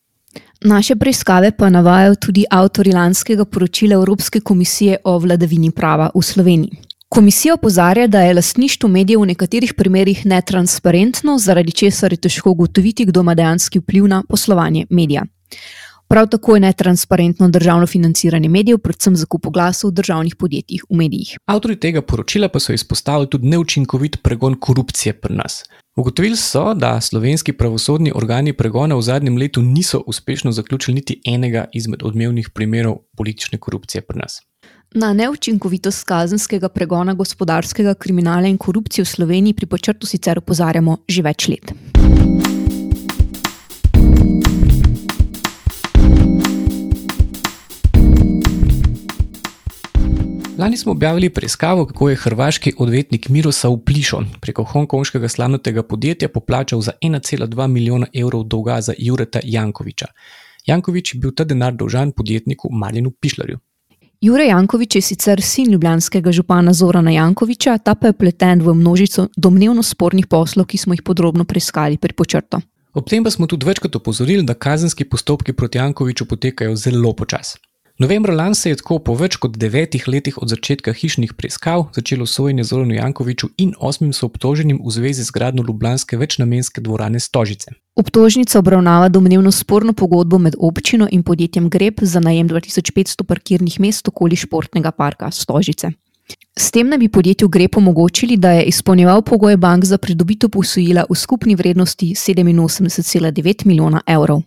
Naše 0.64 0.96
preiskave 0.96 1.50
pa 1.50 1.70
navajajo 1.70 2.14
tudi 2.14 2.44
avtori 2.50 2.92
lanskega 2.92 3.44
poročila 3.44 3.94
Evropske 3.94 4.40
komisije 4.40 4.96
o 5.04 5.18
vladavini 5.18 5.70
prava 5.70 6.10
v 6.14 6.22
Sloveniji. 6.22 6.86
Komisija 7.08 7.54
opozarja, 7.54 8.06
da 8.06 8.20
je 8.20 8.34
lastništvo 8.34 8.88
medijev 8.88 9.20
v 9.20 9.26
nekaterih 9.26 9.74
primerjih 9.74 10.26
netransparentno, 10.26 11.38
zaradi 11.38 11.72
česar 11.72 12.12
je 12.12 12.16
težko 12.16 12.50
ugotoviti, 12.50 13.04
kdo 13.04 13.20
ima 13.20 13.34
dejanski 13.34 13.78
vpliv 13.78 14.06
na 14.06 14.22
poslovanje 14.28 14.86
medija. 14.90 15.22
Prav 16.08 16.28
tako 16.28 16.54
je 16.54 16.60
netransparentno 16.60 17.48
državno 17.48 17.86
financiranje 17.86 18.48
medijev, 18.48 18.78
predvsem 18.78 19.16
zakup 19.16 19.46
glasov 19.52 19.90
v 19.90 19.94
državnih 19.94 20.36
podjetjih 20.36 20.84
v 20.90 20.96
medijih. 20.96 21.36
Avtori 21.46 21.76
tega 21.80 22.02
poročila 22.02 22.48
pa 22.48 22.60
so 22.60 22.72
izpostavili 22.72 23.30
tudi 23.30 23.48
neučinkovit 23.48 24.22
pregon 24.22 24.54
korupcije 24.60 25.12
pri 25.20 25.34
nas. 25.34 25.64
Ugotovili 25.96 26.36
so, 26.36 26.74
da 26.74 27.00
slovenski 27.00 27.52
pravosodni 27.52 28.12
organi 28.14 28.52
pregona 28.52 28.94
v 28.94 29.02
zadnjem 29.02 29.36
letu 29.36 29.62
niso 29.62 30.02
uspešno 30.06 30.52
zaključili 30.52 30.94
niti 30.94 31.20
enega 31.24 31.64
izmed 31.72 32.02
odmevnih 32.02 32.50
primerov 32.50 32.96
politične 33.16 33.58
korupcije 33.58 34.02
pri 34.02 34.18
nas. 34.18 34.42
Na 34.94 35.12
neučinkovitost 35.12 36.04
kazenskega 36.04 36.68
pregona 36.68 37.14
gospodarskega 37.14 37.94
kriminala 37.94 38.46
in 38.46 38.58
korupcije 38.58 39.04
v 39.04 39.08
Sloveniji 39.08 39.54
pri 39.54 39.66
počrtu 39.66 40.06
sicer 40.06 40.38
opozarjamo 40.38 40.98
že 41.08 41.22
več 41.22 41.48
let. 41.48 41.72
Lani 50.58 50.76
smo 50.76 50.92
objavili 50.92 51.30
preiskavo, 51.30 51.86
kako 51.86 52.08
je 52.08 52.16
hrvaški 52.16 52.72
odvetnik 52.78 53.28
Miroslav 53.28 53.76
Plišon 53.76 54.26
preko 54.40 54.64
hongkonškega 54.64 55.28
slavnega 55.28 55.82
podjetja 55.82 56.28
poplačal 56.28 56.80
za 56.80 56.92
1,2 57.02 57.66
milijona 57.66 58.06
evrov 58.14 58.44
dolga 58.44 58.80
za 58.80 58.94
Jureta 58.98 59.40
Jankoviča. 59.44 60.06
Jankovič 60.66 61.14
je 61.14 61.20
bil 61.20 61.34
ta 61.36 61.44
denar 61.44 61.74
dolžan 61.74 62.12
podjetniku 62.12 62.68
Marjenu 62.72 63.10
Pišljarju. 63.10 63.58
Jure 64.20 64.46
Jankovič 64.46 64.94
je 64.94 65.02
sicer 65.02 65.42
sin 65.42 65.72
ljubljanskega 65.72 66.32
župana 66.32 66.72
Zorana 66.72 67.10
Jankoviča, 67.10 67.78
ta 67.78 67.94
pa 67.94 68.06
je 68.06 68.12
pleten 68.12 68.62
v 68.62 68.74
množico 68.74 69.28
domnevno 69.36 69.82
spornih 69.82 70.26
poslov, 70.26 70.66
ki 70.66 70.78
smo 70.78 70.94
jih 70.94 71.02
podrobno 71.02 71.44
preiskali 71.44 71.98
pri 71.98 72.12
počrtu. 72.12 72.60
Ob 72.94 73.08
tem 73.08 73.24
pa 73.24 73.30
smo 73.30 73.46
tudi 73.46 73.66
večkrat 73.66 73.96
opozorili, 73.96 74.42
da 74.42 74.54
kazenski 74.54 75.04
postopki 75.04 75.52
proti 75.52 75.78
Jankoviču 75.78 76.24
potekajo 76.24 76.76
zelo 76.76 77.12
počasi. 77.12 77.58
Novembra 77.98 78.34
lani 78.34 78.54
se 78.54 78.70
je 78.70 78.76
tako 78.76 78.98
po 78.98 79.14
več 79.16 79.38
kot 79.40 79.54
devetih 79.56 80.02
letih 80.08 80.34
od 80.42 80.50
začetka 80.52 80.92
hišnih 80.92 81.30
preiskav 81.32 81.86
začelo 81.96 82.26
sojenje 82.28 82.64
Zoranu 82.68 82.92
Jankoviču 82.94 83.48
in 83.56 83.70
osmim 83.80 84.10
so 84.12 84.26
obtoženim 84.26 84.82
v 84.84 84.90
zvezi 84.92 85.22
z 85.24 85.32
gradnjo 85.32 85.62
Ljubljanske 85.64 86.18
večnamenske 86.20 86.82
dvorane 86.84 87.20
Stožice. 87.20 87.70
Obtožnica 87.96 88.58
obravnava 88.58 89.08
domnevno 89.08 89.52
sporno 89.52 89.94
pogodbo 89.96 90.38
med 90.38 90.58
občino 90.58 91.08
in 91.10 91.22
podjetjem 91.22 91.70
Greb 91.70 92.02
za 92.02 92.20
najem 92.20 92.48
2500 92.48 93.24
parkirnih 93.24 93.80
mest 93.80 94.08
okoli 94.08 94.36
športnega 94.36 94.90
parka 94.90 95.30
Stožice. 95.30 95.90
S 96.56 96.70
tem 96.70 96.90
naj 96.92 96.98
bi 96.98 97.08
podjetju 97.08 97.48
Greb 97.48 97.78
omogočili, 97.80 98.36
da 98.36 98.50
je 98.58 98.66
izpolnjeval 98.74 99.22
pogoje 99.22 99.56
bank 99.56 99.84
za 99.84 99.98
pridobitev 99.98 100.50
posojila 100.50 101.06
v 101.08 101.16
skupni 101.16 101.56
vrednosti 101.56 102.12
87,9 102.12 103.66
milijona 103.66 104.02
evrov. 104.06 104.42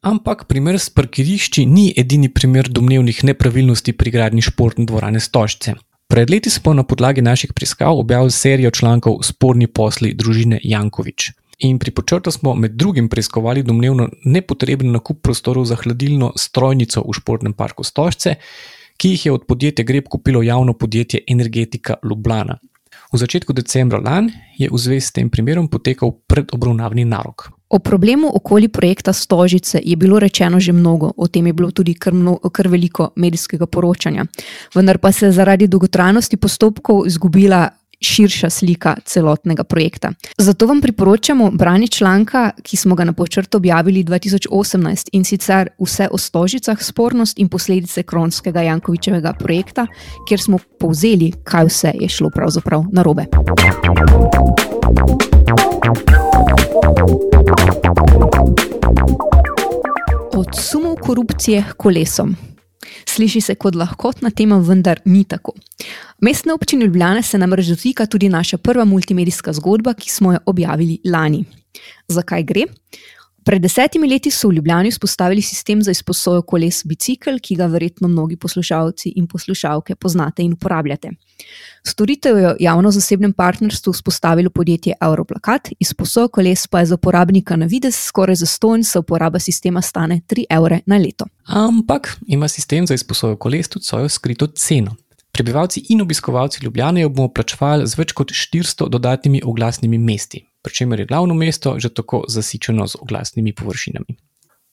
Ampak 0.00 0.48
primer 0.48 0.78
s 0.80 0.88
parkirišči 0.88 1.66
ni 1.68 1.90
edini 1.92 2.30
primer 2.32 2.68
domnevnih 2.72 3.18
nepravilnosti 3.24 3.92
pri 3.92 4.10
gradnji 4.10 4.40
športne 4.46 4.86
dvorane 4.88 5.20
Stožce. 5.20 5.74
Pred 6.08 6.30
leti 6.30 6.50
smo 6.50 6.72
na 6.72 6.82
podlagi 6.88 7.20
naših 7.20 7.52
preiskav 7.52 7.98
objavili 7.98 8.32
serijo 8.32 8.70
člankov 8.70 9.18
Sporni 9.22 9.66
posli 9.66 10.14
družine 10.14 10.60
Jankovič. 10.64 11.30
In 11.68 11.78
pri 11.78 11.90
počrtu 11.90 12.30
smo 12.30 12.54
med 12.54 12.80
drugim 12.80 13.08
preiskovali 13.08 13.62
domnevno 13.62 14.08
nepotreben 14.24 14.92
nakup 14.92 15.20
prostorov 15.20 15.68
za 15.68 15.76
hladilno 15.76 16.32
strojnico 16.36 17.04
v 17.04 17.12
športnem 17.20 17.52
parku 17.52 17.84
Stožce, 17.84 18.34
ki 18.96 19.08
jih 19.08 19.26
je 19.26 19.32
od 19.32 19.44
podjetja 19.44 19.84
Greb 19.84 20.08
kupilo 20.08 20.42
javno 20.42 20.72
podjetje 20.72 21.20
Energetika 21.28 22.00
Ljubljana. 22.04 22.56
V 23.12 23.18
začetku 23.18 23.52
decembra 23.52 24.00
lani 24.00 24.32
je 24.56 24.72
v 24.72 24.78
zvezi 24.78 25.06
s 25.06 25.12
tem 25.12 25.28
primerom 25.30 25.68
potekal 25.68 26.16
predobravnavni 26.26 27.04
narok. 27.04 27.59
O 27.70 27.78
problemu 27.78 28.30
okoli 28.34 28.68
projekta 28.68 29.12
Stožice 29.12 29.80
je 29.84 29.96
bilo 29.96 30.18
rečeno 30.18 30.60
že 30.60 30.72
mnogo, 30.72 31.12
o 31.16 31.28
tem 31.28 31.46
je 31.46 31.52
bilo 31.52 31.70
tudi 31.70 31.94
kar, 31.94 32.12
mno, 32.12 32.38
kar 32.52 32.68
veliko 32.68 33.10
medijskega 33.16 33.66
poročanja. 33.66 34.24
Vendar 34.74 34.98
pa 34.98 35.12
se 35.12 35.26
je 35.26 35.32
zaradi 35.32 35.66
dolgotrajnosti 35.66 36.36
postopkov 36.36 37.06
izgubila 37.06 37.68
širša 38.00 38.50
slika 38.50 38.96
celotnega 39.04 39.64
projekta. 39.64 40.12
Zato 40.38 40.66
vam 40.66 40.80
priporočamo 40.80 41.50
branje 41.50 41.86
članka, 41.86 42.50
ki 42.62 42.76
smo 42.76 42.94
ga 42.94 43.04
na 43.04 43.12
počrtu 43.12 43.56
objavili 43.56 44.04
2018 44.04 45.08
in 45.12 45.24
sicer 45.24 45.68
vse 45.78 46.08
o 46.10 46.18
Stožicah, 46.18 46.82
spornost 46.82 47.38
in 47.38 47.48
posledice 47.48 48.02
kronskega 48.02 48.62
Jankovičevega 48.62 49.32
projekta, 49.38 49.86
kjer 50.28 50.40
smo 50.40 50.58
povzeli, 50.78 51.32
kaj 51.44 51.64
vse 51.64 51.92
je 52.00 52.08
šlo 52.08 52.30
pravzaprav 52.34 52.84
narobe. 52.92 53.26
Od 60.40 60.46
sumov 60.56 60.96
korupcije 60.96 61.64
kolesom. 61.76 62.36
Sliši 63.08 63.40
se 63.40 63.54
kot 63.60 63.74
lahkotna 63.74 64.30
tema, 64.30 64.56
vendar 64.58 65.00
ni 65.04 65.24
tako. 65.24 65.52
Mestna 66.24 66.54
občina 66.54 66.84
Ljubljana 66.84 67.22
se 67.22 67.38
namreč 67.38 67.66
dotika 67.66 68.06
tudi 68.06 68.28
naša 68.28 68.58
prva 68.58 68.84
multimedijska 68.84 69.52
zgodba, 69.52 69.92
ki 69.94 70.10
smo 70.10 70.32
jo 70.32 70.38
objavili 70.46 70.98
lani. 71.04 71.44
Zakaj 72.08 72.42
gre? 72.42 72.64
Pred 73.50 73.62
desetimi 73.62 74.06
leti 74.06 74.30
so 74.30 74.48
v 74.48 74.54
Ljubljani 74.54 74.90
vzpostavili 74.90 75.42
sistem 75.42 75.80
za 75.82 75.90
izposojo 75.90 76.42
koles 76.42 76.84
bicikl, 76.86 77.40
ki 77.42 77.56
ga 77.58 77.66
verjetno 77.66 78.08
mnogi 78.08 78.36
poslušalci 78.36 79.10
in 79.16 79.26
poslušalke 79.26 79.94
poznate 79.94 80.42
in 80.42 80.52
uporabljate. 80.52 81.10
Storitev 81.82 82.38
je 82.38 82.52
v 82.52 82.56
javno-zasebnem 82.60 83.32
partnerstvu 83.32 83.92
vzpostavilo 83.92 84.50
podjetje 84.50 84.94
Europlakat, 85.02 85.72
izposojo 85.80 86.28
koles 86.28 86.66
pa 86.66 86.80
je 86.80 86.86
za 86.86 86.94
uporabnika 86.94 87.56
na 87.56 87.66
vides 87.66 87.98
skoraj 88.04 88.38
zastonj, 88.44 88.84
saj 88.84 89.00
uporaba 89.00 89.38
sistema 89.38 89.82
stane 89.82 90.20
3 90.28 90.44
evre 90.50 90.80
na 90.86 90.98
leto. 90.98 91.26
Ampak 91.46 92.16
ima 92.26 92.48
sistem 92.48 92.86
za 92.86 92.94
izposojo 92.94 93.36
koles 93.36 93.68
tudi 93.68 93.84
svojo 93.84 94.08
skrito 94.08 94.46
ceno. 94.46 94.94
Prebivalci 95.32 95.82
in 95.88 96.00
obiskovalci 96.00 96.64
Ljubljane 96.64 97.00
jo 97.00 97.08
bomo 97.08 97.28
plačevali 97.28 97.86
z 97.86 97.98
več 97.98 98.12
kot 98.12 98.30
400 98.30 98.88
dodatnimi 98.88 99.42
oglasnimi 99.44 99.98
mesti, 99.98 100.44
pri 100.62 100.74
čemer 100.74 101.00
je 101.00 101.06
glavno 101.06 101.34
mesto 101.34 101.78
že 101.78 101.88
tako 101.88 102.24
zasičeno 102.28 102.86
z 102.86 102.96
oglasnimi 103.00 103.52
površinami. 103.52 104.16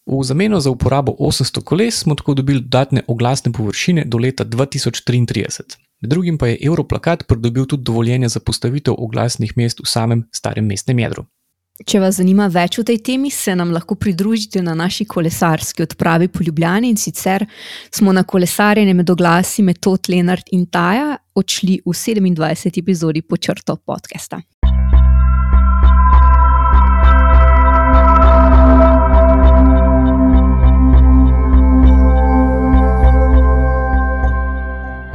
V 0.07 0.23
zameno 0.23 0.59
za 0.59 0.71
uporabo 0.71 1.11
800 1.19 1.63
koles 1.63 1.99
smo 1.99 2.15
tako 2.15 2.33
dobili 2.33 2.61
dodatne 2.61 3.01
oglasne 3.07 3.51
površine 3.51 4.05
do 4.05 4.17
leta 4.17 4.45
2033. 4.45 5.77
Med 6.01 6.09
drugim 6.09 6.37
pa 6.37 6.47
je 6.47 6.57
Europlakat 6.61 7.27
pridobil 7.27 7.65
tudi 7.65 7.83
dovoljenje 7.83 8.29
za 8.29 8.39
postavitev 8.39 8.93
oglasnih 8.97 9.57
mest 9.57 9.79
v 9.79 9.85
samem 9.85 10.23
starem 10.31 10.65
mestnem 10.65 10.99
jedru. 10.99 11.25
Če 11.85 11.99
vas 12.01 12.15
zanima 12.17 12.47
več 12.49 12.79
o 12.81 12.83
tej 12.83 12.97
temi, 13.05 13.29
se 13.29 13.53
nam 13.55 13.69
lahko 13.69 13.95
pridružite 13.95 14.63
na 14.65 14.73
naši 14.73 15.05
kolesarski 15.05 15.83
odpravi 15.85 16.27
po 16.27 16.41
Ljubljani 16.41 16.89
in 16.89 16.97
sicer 16.97 17.45
smo 17.91 18.13
na 18.13 18.23
kolesarjenje 18.23 18.93
med 18.97 19.09
oglasi 19.09 19.61
Metod 19.61 20.09
Lenart 20.09 20.49
in 20.51 20.65
Taja 20.65 21.17
odšli 21.35 21.81
v 21.85 21.93
27. 21.93 22.79
epizodi 22.81 23.21
počrto 23.21 23.75
podcasta. 23.75 24.41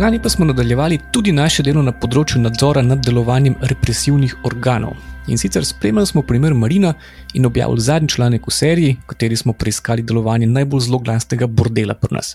Lani 0.03 0.23
pa 0.23 0.29
smo 0.29 0.45
nadaljevali 0.45 0.99
tudi 1.13 1.33
naše 1.33 1.63
delo 1.63 1.83
na 1.87 1.93
področju 1.95 2.41
nadzora 2.43 2.83
nad 2.83 3.05
delovanjem 3.07 3.55
represivnih 3.71 4.33
organov. 4.49 4.97
In 5.31 5.39
sicer 5.39 5.63
spremljali 5.63 6.11
smo 6.11 6.25
primer 6.27 6.57
Marina 6.59 6.91
in 7.39 7.47
objavili 7.47 7.85
zadnji 7.87 8.09
članek 8.17 8.49
v 8.49 8.55
seriji, 8.57 8.97
v 8.97 9.11
kateri 9.13 9.39
smo 9.39 9.55
preiskali 9.55 10.03
delovanje 10.03 10.49
najbolj 10.51 10.83
zloglasnega 10.89 11.47
bordela 11.47 11.95
pri 11.95 12.17
nas. 12.17 12.33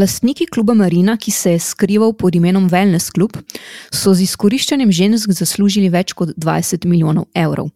Lastniki 0.00 0.46
kluba 0.48 0.72
Marina, 0.74 1.18
ki 1.20 1.30
se 1.30 1.52
je 1.52 1.60
skrival 1.60 2.16
pod 2.16 2.40
imenom 2.40 2.70
Wellness 2.70 3.12
Club, 3.12 3.36
so 3.92 4.14
z 4.16 4.24
izkoriščanjem 4.24 4.88
žensk 4.88 5.36
zaslužili 5.42 5.92
več 5.92 6.16
kot 6.16 6.32
20 6.40 6.88
milijonov 6.88 7.28
evrov. 7.34 7.68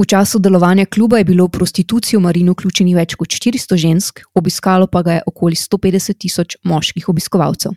V 0.00 0.08
času 0.08 0.40
delovanja 0.40 0.88
kluba 0.88 1.20
je 1.20 1.28
bilo 1.28 1.44
v 1.44 1.58
prostitucijo 1.60 2.24
v 2.24 2.30
Marinu 2.30 2.56
vključeni 2.56 2.96
več 2.96 3.20
kot 3.20 3.36
400 3.36 3.76
žensk, 3.76 4.24
obiskalo 4.32 4.88
pa 4.88 5.04
ga 5.04 5.20
je 5.20 5.28
okoli 5.28 5.60
150 5.60 6.22
tisoč 6.24 6.56
moških 6.64 7.12
obiskovalcev. 7.12 7.76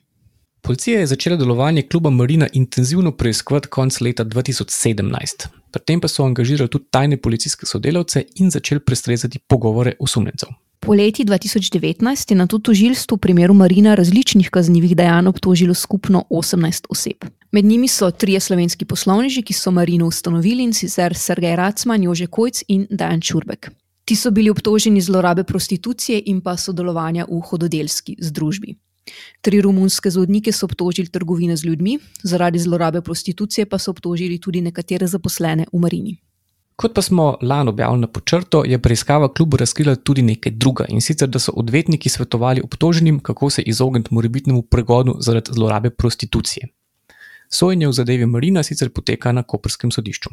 Policija 0.66 1.00
je 1.00 1.08
začela 1.08 1.36
delovanje 1.38 1.82
kluba 1.82 2.10
Marina 2.10 2.48
intenzivno 2.54 3.12
preiskovati 3.12 3.68
konec 3.68 4.02
leta 4.02 4.26
2017. 4.26 5.48
Pri 5.72 5.82
tem 5.86 6.00
pa 6.02 6.08
so 6.08 6.24
angažirali 6.26 6.70
tudi 6.70 6.86
tajne 6.90 7.18
policijske 7.18 7.66
sodelavce 7.66 8.24
in 8.36 8.50
začeli 8.50 8.80
prestrezati 8.80 9.40
pogovore 9.40 9.94
osumljencev. 10.00 10.50
Po 10.80 10.94
leti 10.94 11.26
2019 11.26 12.32
je 12.32 12.38
na 12.38 12.48
to 12.48 12.60
tožilstvo 12.60 13.18
v 13.18 13.20
primeru 13.20 13.54
Marina 13.54 13.96
različnih 13.96 14.50
kaznjivih 14.50 14.96
dejanj 14.96 15.28
obtožilo 15.28 15.74
skupno 15.74 16.24
18 16.30 16.86
oseb. 16.90 17.26
Med 17.52 17.66
njimi 17.66 17.88
so 17.88 18.12
trije 18.12 18.40
slovenski 18.40 18.86
poslovneži, 18.86 19.42
ki 19.42 19.54
so 19.54 19.72
Marino 19.72 20.08
ustanovili 20.08 20.64
in 20.64 20.74
sicer 20.74 21.16
Sergej 21.16 21.56
Racman, 21.56 22.04
Jože 22.04 22.28
Kojc 22.28 22.64
in 22.68 22.88
Dajan 22.90 23.22
Čurbek. 23.22 23.70
Ti 24.06 24.16
so 24.16 24.32
bili 24.32 24.50
obtoženi 24.50 25.02
zlorabe 25.02 25.44
prostitucije 25.44 26.24
in 26.26 26.42
pa 26.42 26.58
sodelovanja 26.58 27.26
v 27.30 27.42
hododelski 27.42 28.18
združbi. 28.20 28.76
Tri 29.42 29.62
romunske 29.62 30.10
zvodnike 30.10 30.52
so 30.52 30.66
obtožili 30.66 31.08
trgovine 31.08 31.58
z 31.58 31.66
ljudmi, 31.66 32.00
zaradi 32.24 32.60
zlorabe 32.60 33.02
prostitucije 33.02 33.66
pa 33.66 33.78
so 33.78 33.92
obtožili 33.92 34.40
tudi 34.40 34.62
nekatere 34.62 35.08
zaposlene 35.08 35.66
v 35.74 35.80
Marini. 35.80 36.18
Kot 36.76 36.94
pa 36.94 37.02
smo 37.02 37.38
lani 37.42 37.70
objavili 37.70 38.02
na 38.02 38.08
počrto, 38.08 38.64
je 38.66 38.80
preiskava 38.82 39.34
klubu 39.34 39.58
razkrila 39.58 39.96
tudi 39.96 40.22
nekaj 40.22 40.52
druga 40.52 40.86
in 40.90 41.02
sicer, 41.02 41.30
da 41.30 41.40
so 41.40 41.52
odvetniki 41.56 42.10
svetovali 42.10 42.62
obtoženim, 42.64 43.20
kako 43.20 43.50
se 43.50 43.62
izogniti 43.62 44.14
morebitnemu 44.14 44.62
pregonu 44.62 45.16
zaradi 45.20 45.52
zlorabe 45.54 45.90
prostitucije. 45.90 46.68
Sojenje 47.50 47.88
v 47.88 47.92
zadevi 47.92 48.26
Marina 48.26 48.64
sicer 48.64 48.90
poteka 48.90 49.32
na 49.32 49.44
Koperskem 49.44 49.92
sodišču. 49.92 50.30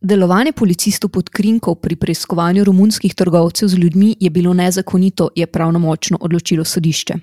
Delovanje 0.00 0.52
policistov 0.52 1.10
pod 1.10 1.28
krinko 1.28 1.74
pri 1.74 1.96
preiskovanju 1.96 2.64
romunskih 2.64 3.14
trgovcev 3.14 3.68
z 3.68 3.74
ljudmi 3.74 4.16
je 4.20 4.30
bilo 4.30 4.54
nezakonito, 4.54 5.28
je 5.36 5.46
pravnomočno 5.46 6.18
odločilo 6.20 6.64
sodišče. 6.64 7.14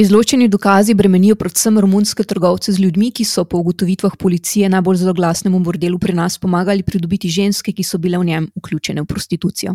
Izločeni 0.00 0.46
dokazi 0.48 0.94
bremenijo 0.94 1.34
predvsem 1.34 1.78
romunske 1.78 2.22
trgovce 2.22 2.72
z 2.72 2.78
ljudmi, 2.78 3.10
ki 3.10 3.24
so 3.24 3.42
po 3.44 3.58
ugotovitvah 3.58 4.12
policije 4.18 4.68
najbolj 4.68 4.96
zloglasnemu 4.96 5.58
bordelu 5.58 5.98
pri 5.98 6.14
nas 6.14 6.38
pomagali 6.38 6.82
pridobiti 6.82 7.28
ženske, 7.28 7.72
ki 7.72 7.82
so 7.82 7.98
bile 7.98 8.18
v 8.18 8.24
njem 8.24 8.46
vključene 8.60 9.02
v 9.02 9.06
prostitucijo. 9.06 9.74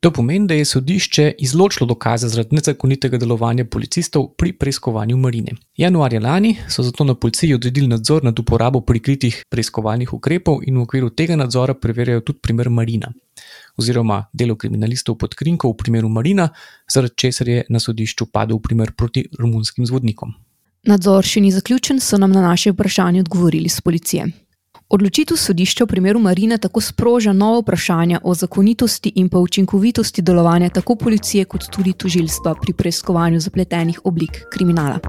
To 0.00 0.12
pomeni, 0.12 0.46
da 0.46 0.54
je 0.54 0.64
sodišče 0.64 1.32
izločilo 1.38 1.86
dokaze 1.86 2.28
zaradi 2.28 2.54
nezakonitega 2.54 3.18
delovanja 3.18 3.64
policistov 3.64 4.28
pri 4.38 4.52
preiskovanju 4.52 5.16
Marine. 5.16 5.58
Januarja 5.76 6.20
lani 6.20 6.56
so 6.68 6.82
zato 6.82 7.04
na 7.04 7.14
policiji 7.14 7.54
odredili 7.54 7.88
nadzor 7.88 8.24
nad 8.24 8.38
uporabo 8.38 8.80
prikritih 8.80 9.42
preiskovalnih 9.50 10.12
ukrepov 10.12 10.62
in 10.62 10.78
v 10.78 10.86
okviru 10.86 11.10
tega 11.10 11.36
nadzora 11.36 11.74
preverjajo 11.74 12.20
tudi 12.20 12.38
primer 12.38 12.70
Marina 12.70 13.10
oziroma 13.76 14.24
delo 14.32 14.56
kriminalistov 14.56 15.18
pod 15.18 15.34
krinko 15.34 15.70
v 15.70 15.76
primeru 15.76 16.08
Marina, 16.08 16.48
zaradi 16.92 17.14
česar 17.16 17.48
je 17.48 17.64
na 17.68 17.80
sodišču 17.80 18.26
padel 18.32 18.58
primer 18.58 18.92
proti 18.96 19.26
romunskim 19.38 19.86
zvodnikom. 19.86 20.34
Nadzor 20.86 21.26
še 21.26 21.40
ni 21.42 21.52
zaključen, 21.52 22.00
so 22.00 22.18
nam 22.18 22.32
na 22.32 22.42
naše 22.44 22.70
vprašanje 22.72 23.24
odgovorili 23.26 23.68
z 23.68 23.80
policije. 23.80 24.26
Odločitev 24.86 25.34
sodišča 25.34 25.82
v 25.82 25.90
primeru 25.90 26.20
Marina 26.22 26.58
tako 26.62 26.80
sproža 26.80 27.32
novo 27.32 27.64
vprašanje 27.64 28.20
o 28.22 28.34
zakonitosti 28.34 29.12
in 29.18 29.28
pa 29.28 29.38
učinkovitosti 29.38 30.22
delovanja 30.22 30.70
tako 30.70 30.94
policije 30.94 31.44
kot 31.44 31.66
tudi 31.74 31.92
tožilstva 31.92 32.54
pri 32.54 32.72
preiskovanju 32.72 33.40
zapletenih 33.40 34.00
oblik 34.04 34.44
kriminala. 34.52 35.00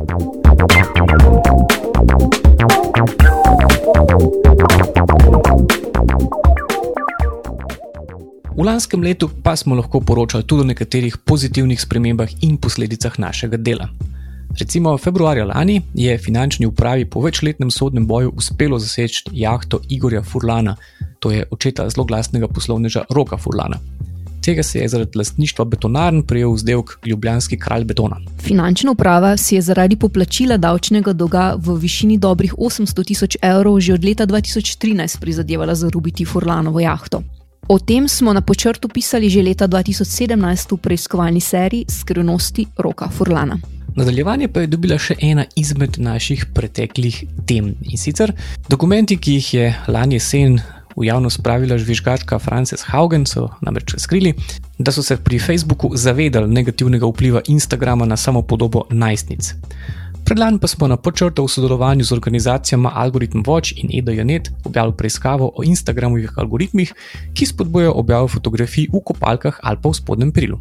V 8.57 8.65
lanskem 8.65 9.03
letu 9.05 9.29
pa 9.43 9.55
smo 9.55 9.75
lahko 9.75 9.99
poročali 10.01 10.43
tudi 10.43 10.61
o 10.61 10.65
nekaterih 10.65 11.17
pozitivnih 11.17 11.81
spremembah 11.81 12.29
in 12.41 12.57
posledicah 12.57 13.19
našega 13.19 13.57
dela. 13.57 13.85
Recimo, 14.59 14.97
februarja 14.97 15.45
lani 15.45 15.81
je 15.93 16.17
finančni 16.17 16.65
upravi 16.65 17.05
po 17.05 17.21
večletnem 17.21 17.71
sodnem 17.71 18.07
boju 18.07 18.33
uspelo 18.35 18.79
zaseči 18.79 19.23
jahto 19.31 19.79
Igorja 19.89 20.23
Furlana, 20.23 20.75
to 21.19 21.31
je 21.31 21.45
očeta 21.51 21.89
zloglasnega 21.89 22.47
poslovneža 22.47 23.05
Roka 23.09 23.37
Furlana. 23.37 23.77
Tega 24.41 24.63
se 24.63 24.79
je 24.79 24.89
zaradi 24.89 25.17
lastništva 25.17 25.65
betonarn 25.65 26.23
prijel 26.23 26.51
vzdelk 26.51 26.99
Ljubljanski 27.05 27.59
kralj 27.59 27.83
betona. 27.83 28.17
Finančna 28.41 28.91
uprava 28.91 29.37
si 29.37 29.55
je 29.55 29.61
zaradi 29.61 29.95
poplačila 29.95 30.57
davčnega 30.57 31.13
dolga 31.13 31.55
v 31.57 31.77
višini 31.77 32.17
dobrih 32.17 32.53
800 32.57 33.05
tisoč 33.05 33.37
evrov 33.41 33.79
že 33.79 33.93
od 33.93 34.05
leta 34.05 34.25
2013 34.25 35.19
prizadevala 35.19 35.75
zarubiti 35.75 36.25
Furlanovo 36.25 36.79
jahto. 36.79 37.21
O 37.67 37.79
tem 37.79 38.07
smo 38.07 38.31
na 38.31 38.39
počrtu 38.39 38.87
pisali 38.87 39.27
že 39.27 39.43
leta 39.43 39.67
2017 39.67 40.71
v 40.71 40.77
preiskovalni 40.79 41.43
seriji 41.43 41.83
Skrivnosti 41.91 42.63
Roka 42.79 43.11
Furlana. 43.11 43.59
Nadaljevanje 43.91 44.47
pa 44.47 44.63
je 44.63 44.71
dobila 44.71 44.95
še 44.95 45.17
ena 45.19 45.43
izmed 45.59 45.99
naših 45.99 46.45
preteklih 46.55 47.27
tem 47.43 47.75
in 47.83 47.99
sicer 47.99 48.31
dokumenti, 48.71 49.17
ki 49.19 49.35
jih 49.35 49.47
je 49.53 49.65
lani 49.91 50.15
jesen 50.15 50.61
v 50.95 51.09
javnost 51.11 51.43
spravila 51.43 51.75
žvižgačka 51.75 52.39
Frances 52.39 52.87
Haugen, 52.87 53.27
so 53.27 53.49
namreč 53.61 53.93
razkrili, 53.99 54.31
da 54.79 54.95
so 54.95 55.03
se 55.03 55.19
pri 55.19 55.35
Facebooku 55.35 55.91
zavedali 55.91 56.47
negativnega 56.47 57.05
vpliva 57.05 57.43
Instagrama 57.51 58.07
na 58.07 58.15
samo 58.17 58.41
podobo 58.47 58.87
najstnic. 58.89 59.53
Predlani 60.27 60.59
pa 60.59 60.67
smo 60.67 60.87
na 60.91 60.97
počrtu 60.99 61.45
v 61.45 61.47
sodelovanju 61.47 62.03
z 62.03 62.11
organizacijama 62.11 62.91
Algorithm 62.95 63.47
Watch 63.47 63.71
in 63.79 63.87
EDJNet 63.99 64.51
objavili 64.67 64.95
preiskavo 64.97 65.51
o 65.55 65.63
Instagramovih 65.63 66.33
algoritmih, 66.35 66.91
ki 67.33 67.45
spodbujajo 67.45 67.93
objavo 67.95 68.27
fotografij 68.27 68.89
v 68.91 68.99
kopalkah 68.99 69.59
ali 69.63 69.79
pa 69.81 69.89
v 69.89 69.93
spodnjem 69.95 70.31
prilu. 70.31 70.59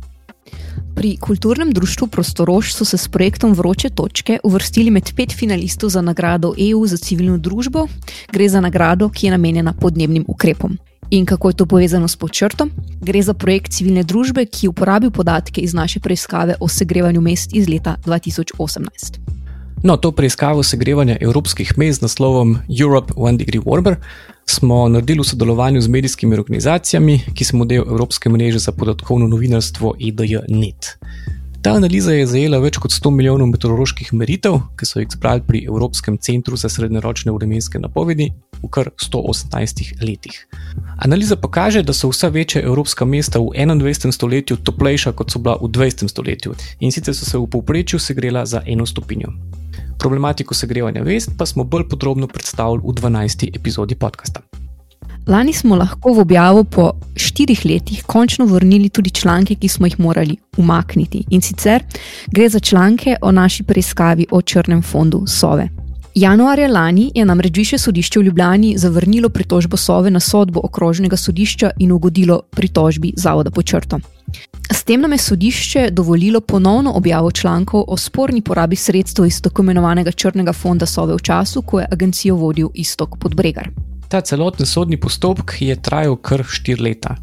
Pri 0.94 1.16
kulturnem 1.16 1.72
društvu 1.74 2.06
Prostorož 2.06 2.70
so 2.72 2.84
se 2.84 2.98
s 2.98 3.08
projektom 3.08 3.54
Vroče 3.58 3.90
točke 3.90 4.38
uvrstili 4.44 4.90
med 4.90 5.10
pet 5.16 5.34
finalistov 5.34 5.90
za 5.90 6.00
nagrado 6.00 6.54
EU 6.54 6.86
za 6.86 6.96
civilno 6.96 7.38
družbo. 7.38 7.88
Gre 8.32 8.48
za 8.48 8.60
nagrado, 8.60 9.10
ki 9.10 9.26
je 9.26 9.30
namenjena 9.30 9.72
podnebnim 9.72 10.24
ukrepom. 10.28 10.78
In 11.10 11.26
kako 11.26 11.50
je 11.50 11.56
to 11.56 11.66
povezano 11.66 12.08
s 12.08 12.16
počrtom? 12.16 12.70
Gre 13.02 13.22
za 13.22 13.34
projekt 13.34 13.72
civilne 13.72 14.04
družbe, 14.06 14.46
ki 14.46 14.66
je 14.66 14.70
uporabil 14.70 15.10
podatke 15.10 15.60
iz 15.60 15.74
naše 15.74 16.00
preiskave 16.00 16.54
o 16.60 16.68
segrevanju 16.68 17.20
mest 17.20 17.50
iz 17.54 17.68
leta 17.68 17.96
2018. 18.06 19.35
No, 19.86 19.94
to 19.96 20.10
preiskavo 20.12 20.62
segrevanja 20.66 21.14
evropskih 21.20 21.78
mest 21.78 22.00
z 22.00 22.02
naslovom 22.02 22.56
Europe 22.80 23.12
One 23.16 23.38
Degree 23.38 23.62
Warmer 23.62 23.96
smo 24.46 24.88
naredili 24.88 25.20
v 25.20 25.24
sodelovanju 25.24 25.80
z 25.80 25.88
medijskimi 25.88 26.34
organizacijami, 26.34 27.20
ki 27.34 27.44
smo 27.44 27.64
del 27.64 27.84
Evropske 27.86 28.28
mreže 28.28 28.58
za 28.58 28.72
podatkovno 28.72 29.28
novinarstvo 29.28 29.94
EDJ.net. 30.08 30.98
Ta 31.66 31.72
analiza 31.74 32.12
je 32.14 32.26
zajela 32.30 32.60
več 32.62 32.76
kot 32.78 32.92
100 32.94 33.10
milijonov 33.10 33.48
meteoroloških 33.50 34.12
meritev, 34.14 34.60
ki 34.78 34.86
so 34.86 35.00
jih 35.00 35.08
zbrali 35.10 35.42
pri 35.42 35.64
Evropskem 35.66 36.14
centru 36.22 36.54
za 36.54 36.68
srednjeročne 36.70 37.32
vremenske 37.34 37.80
napovedi 37.82 38.28
v 38.60 38.68
kar 38.70 38.92
118 39.02 39.96
letih. 39.98 40.36
Analiza 41.02 41.34
pa 41.34 41.50
kaže, 41.50 41.82
da 41.82 41.90
so 41.90 42.12
vsa 42.12 42.30
večja 42.30 42.62
evropska 42.62 43.02
mesta 43.04 43.42
v 43.42 43.50
21. 43.66 44.14
stoletju 44.14 44.60
toplejša 44.62 45.10
kot 45.18 45.34
so 45.34 45.42
bila 45.42 45.56
v 45.58 45.72
20. 45.74 46.06
stoletju 46.06 46.54
in 46.78 46.94
sicer 46.94 47.18
so 47.18 47.26
se 47.26 47.34
v 47.34 47.50
povprečju 47.50 47.98
segrela 47.98 48.46
za 48.46 48.62
eno 48.62 48.86
stopinjo. 48.86 49.34
Problematiko 49.98 50.54
segrevanja 50.54 51.02
vest 51.02 51.34
pa 51.34 51.50
smo 51.50 51.64
bolj 51.64 51.88
podrobno 51.90 52.30
predstavili 52.30 52.86
v 52.86 52.94
12. 52.94 53.50
epizodi 53.58 53.98
podcasta. 53.98 54.46
Lani 55.26 55.52
smo 55.52 55.74
lahko 55.76 56.12
v 56.14 56.22
objavo 56.22 56.64
po 56.64 56.92
štirih 57.16 57.64
letih 57.66 58.04
končno 58.06 58.44
vrnili 58.46 58.88
tudi 58.88 59.10
članke, 59.10 59.54
ki 59.54 59.68
smo 59.68 59.86
jih 59.86 60.00
morali 60.00 60.36
umakniti. 60.56 61.24
In 61.30 61.42
sicer 61.42 61.82
gre 62.26 62.48
za 62.48 62.60
članke 62.60 63.16
o 63.22 63.32
naši 63.32 63.62
preiskavi 63.62 64.26
o 64.30 64.42
črnem 64.42 64.82
fondu 64.82 65.24
Sove. 65.26 65.68
Januarja 66.14 66.68
lani 66.68 67.10
je 67.14 67.24
namreč 67.24 67.56
više 67.56 67.78
sodišče 67.78 68.20
v 68.20 68.22
Ljubljani 68.22 68.74
zavrnilo 68.78 69.28
pritožbo 69.28 69.76
Sove 69.76 70.10
na 70.10 70.20
sodbo 70.20 70.60
okrožnega 70.62 71.16
sodišča 71.16 71.70
in 71.78 71.92
ugodilo 71.92 72.40
pritožbi 72.50 73.12
Zavoda 73.16 73.50
po 73.50 73.62
črto. 73.62 73.98
S 74.70 74.84
tem 74.84 75.00
nam 75.00 75.12
je 75.12 75.18
sodišče 75.18 75.88
dovolilo 75.90 76.40
ponovno 76.40 76.92
objavo 76.92 77.30
člankov 77.30 77.84
o 77.88 77.96
sporni 77.96 78.42
porabi 78.42 78.76
sredstev 78.76 79.26
iz 79.26 79.42
tako 79.42 79.62
imenovanega 79.62 80.12
črnega 80.12 80.52
fonda 80.52 80.86
Sove 80.86 81.14
v 81.14 81.20
času, 81.22 81.62
ko 81.62 81.80
je 81.80 81.86
agencijo 81.92 82.36
vodil 82.36 82.68
Istok 82.74 83.18
Podbregar. 83.18 83.70
Ta 84.08 84.20
celoten 84.20 84.66
sodni 84.66 84.96
postopek 84.96 85.56
je 85.60 85.76
trajal 85.82 86.16
kar 86.16 86.44
štiri 86.44 86.82
leta. 86.82 87.16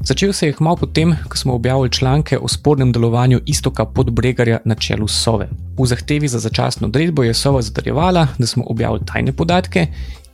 Začel 0.00 0.32
se 0.32 0.46
je 0.46 0.52
kmalo 0.52 0.76
potem, 0.76 1.16
ko 1.28 1.36
smo 1.36 1.54
objavili 1.54 1.90
članke 1.90 2.38
o 2.38 2.48
spornem 2.48 2.92
delovanju 2.92 3.40
istoka 3.46 3.84
podbregarja 3.84 4.58
na 4.64 4.74
čelu 4.74 5.08
Sove. 5.08 5.48
V 5.78 5.86
zahtevi 5.86 6.28
za 6.28 6.38
začasno 6.38 6.86
odredbo 6.86 7.22
je 7.22 7.34
Sova 7.34 7.62
zatrjevala, 7.62 8.26
da 8.38 8.46
smo 8.46 8.64
objavili 8.66 9.06
tajne 9.06 9.32
podatke 9.32 9.86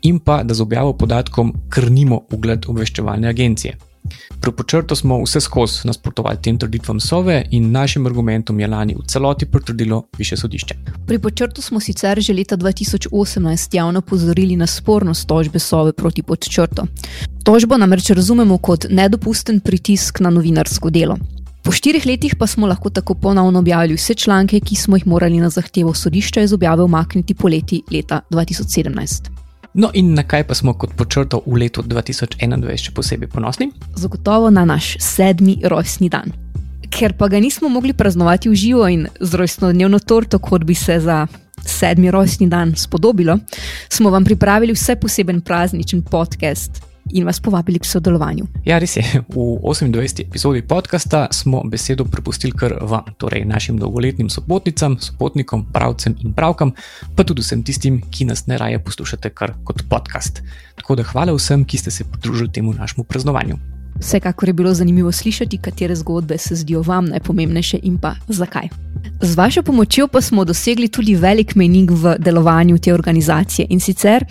in 0.02 0.18
pa 0.18 0.42
da 0.42 0.54
z 0.54 0.62
objavo 0.62 0.92
podatkom 0.92 1.52
krnimo 1.68 2.20
ugled 2.30 2.66
obveščevalne 2.68 3.28
agencije. 3.28 3.76
Pri 4.40 4.53
počrtu 4.53 4.97
smo 4.97 5.23
vse 5.23 5.40
skozi 5.40 5.81
nasprotovali 5.85 6.38
tem 6.42 6.59
trditvam 6.59 7.01
Sove 7.01 7.45
in 7.51 7.71
našim 7.71 8.07
argumentom 8.07 8.61
je 8.61 8.66
lani 8.66 8.95
v 8.95 9.07
celoti 9.07 9.47
potrdilo 9.47 10.03
više 10.19 10.37
sodišče. 10.37 10.75
Pri 11.07 11.19
počrtu 11.19 11.62
smo 11.62 11.81
sicer 11.81 12.21
že 12.21 12.33
leta 12.33 12.57
2018 12.57 13.77
javno 13.77 14.01
pozorili 14.01 14.57
na 14.57 14.66
spornost 14.66 15.29
tožbe 15.29 15.59
Sove 15.59 15.92
proti 15.92 16.23
podčrtu. 16.23 16.87
Tožbo 17.45 17.77
namreč 17.77 18.11
razumemo 18.11 18.59
kot 18.59 18.87
nedopusten 18.90 19.61
pritisk 19.61 20.21
na 20.21 20.31
novinarsko 20.31 20.90
delo. 20.90 21.16
Po 21.66 21.73
štirih 21.73 22.07
letih 22.07 22.37
pa 22.38 22.47
smo 22.47 22.66
lahko 22.66 22.90
tako 22.90 23.14
ponovno 23.14 23.59
objavili 23.59 23.95
vse 23.95 24.14
članke, 24.14 24.61
ki 24.61 24.77
smo 24.77 24.97
jih 24.97 25.07
morali 25.07 25.40
na 25.40 25.51
zahtevo 25.51 25.95
sodišča 25.95 26.42
iz 26.42 26.53
objave 26.53 26.83
umakniti 26.83 27.35
poleti 27.35 27.83
leta 27.90 28.21
2017. 28.31 29.36
No, 29.76 29.90
in 29.92 30.14
na 30.16 30.22
kaj 30.24 30.46
pa 30.48 30.54
smo 30.56 30.72
kot 30.72 30.94
počrto 30.96 31.42
v 31.44 31.60
letu 31.60 31.82
2021 31.84 32.64
še 32.80 32.94
posebej 32.96 33.28
ponosni? 33.28 33.68
Zagotovo 33.92 34.48
na 34.48 34.64
naš 34.64 34.94
sedmi 35.04 35.58
rojstni 35.68 36.08
dan. 36.08 36.32
Ker 36.88 37.12
pa 37.12 37.28
ga 37.28 37.36
nismo 37.36 37.68
mogli 37.68 37.92
praznovati 37.92 38.48
v 38.48 38.56
živo 38.56 38.88
in 38.88 39.04
z 39.20 39.36
rojstnodnevno 39.36 40.00
torto, 40.00 40.40
kot 40.40 40.64
bi 40.64 40.72
se 40.72 40.96
za 41.04 41.26
sedmi 41.60 42.08
rojstni 42.08 42.48
dan 42.48 42.72
spodobilo, 42.72 43.36
smo 43.92 44.08
vam 44.10 44.24
pripravili 44.24 44.72
vse 44.72 44.96
poseben 44.96 45.42
prazničen 45.44 46.06
podcast, 46.08 46.80
in 47.12 47.25
vas 47.25 47.40
povabili 47.40 47.79
k 47.79 47.85
sodelovanju. 47.85 48.47
Ja, 48.64 48.79
res 48.79 48.97
je. 48.97 49.05
V 49.29 49.37
28. 49.62 50.27
epizodi 50.27 50.62
podcasta 50.62 51.27
smo 51.33 51.62
besedo 51.64 52.05
prepustili 52.05 52.53
kar 52.53 52.75
vam, 52.81 53.05
torej 53.19 53.45
našim 53.45 53.79
dolgoletnim 53.79 54.31
sopotnicam, 54.31 54.99
sopotnikom, 55.01 55.66
pravcem 55.73 56.16
in 56.25 56.35
pravkam, 56.35 56.73
pa 57.16 57.25
tudi 57.25 57.42
vsem 57.42 57.62
tistim, 57.62 58.03
ki 58.11 58.25
nas 58.25 58.47
ne 58.47 58.59
raje 58.59 58.83
poslušate 58.85 59.31
kar 59.31 59.55
kot 59.64 59.83
podcast. 59.90 60.42
Tako 60.77 60.97
da 60.97 61.03
hvala 61.03 61.35
vsem, 61.37 61.64
ki 61.64 61.79
ste 61.79 61.90
se 61.90 62.05
pridružili 62.05 62.53
temu 62.53 62.75
našemu 62.75 63.05
praznovanju. 63.05 63.57
Vsekakor 64.01 64.49
je 64.49 64.53
bilo 64.53 64.75
zanimivo 64.75 65.12
slišati, 65.12 65.59
katere 65.59 65.95
zgodbe 65.97 66.38
se 66.38 66.55
zdijo 66.55 66.83
vam 66.83 67.05
najpomembnejše 67.05 67.79
in 67.83 67.99
pa 67.99 68.14
zakaj. 68.29 68.69
Z 69.21 69.37
vašo 69.37 69.62
pomočjo 69.62 70.09
pa 70.09 70.21
smo 70.21 70.45
dosegli 70.45 70.88
tudi 70.88 71.14
velik 71.14 71.55
menik 71.55 71.90
v 71.90 72.16
delovanju 72.19 72.79
te 72.79 72.95
organizacije 72.95 73.66
in 73.71 73.81
sicer 73.81 74.25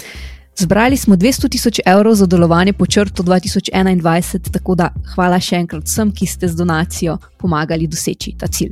Zbrali 0.57 0.97
smo 0.97 1.15
200 1.15 1.49
tisoč 1.51 1.79
evrov 1.85 2.15
za 2.15 2.25
delovanje 2.25 2.73
po 2.73 2.85
črtu 2.85 3.23
2021, 3.23 4.51
tako 4.51 4.75
da 4.75 4.89
hvala 5.15 5.39
še 5.39 5.59
enkrat 5.59 5.83
vsem, 5.83 6.13
ki 6.15 6.25
ste 6.25 6.47
z 6.47 6.55
donacijo 6.55 7.17
pomagali 7.37 7.87
doseči 7.91 8.37
ta 8.39 8.47
cilj. 8.47 8.71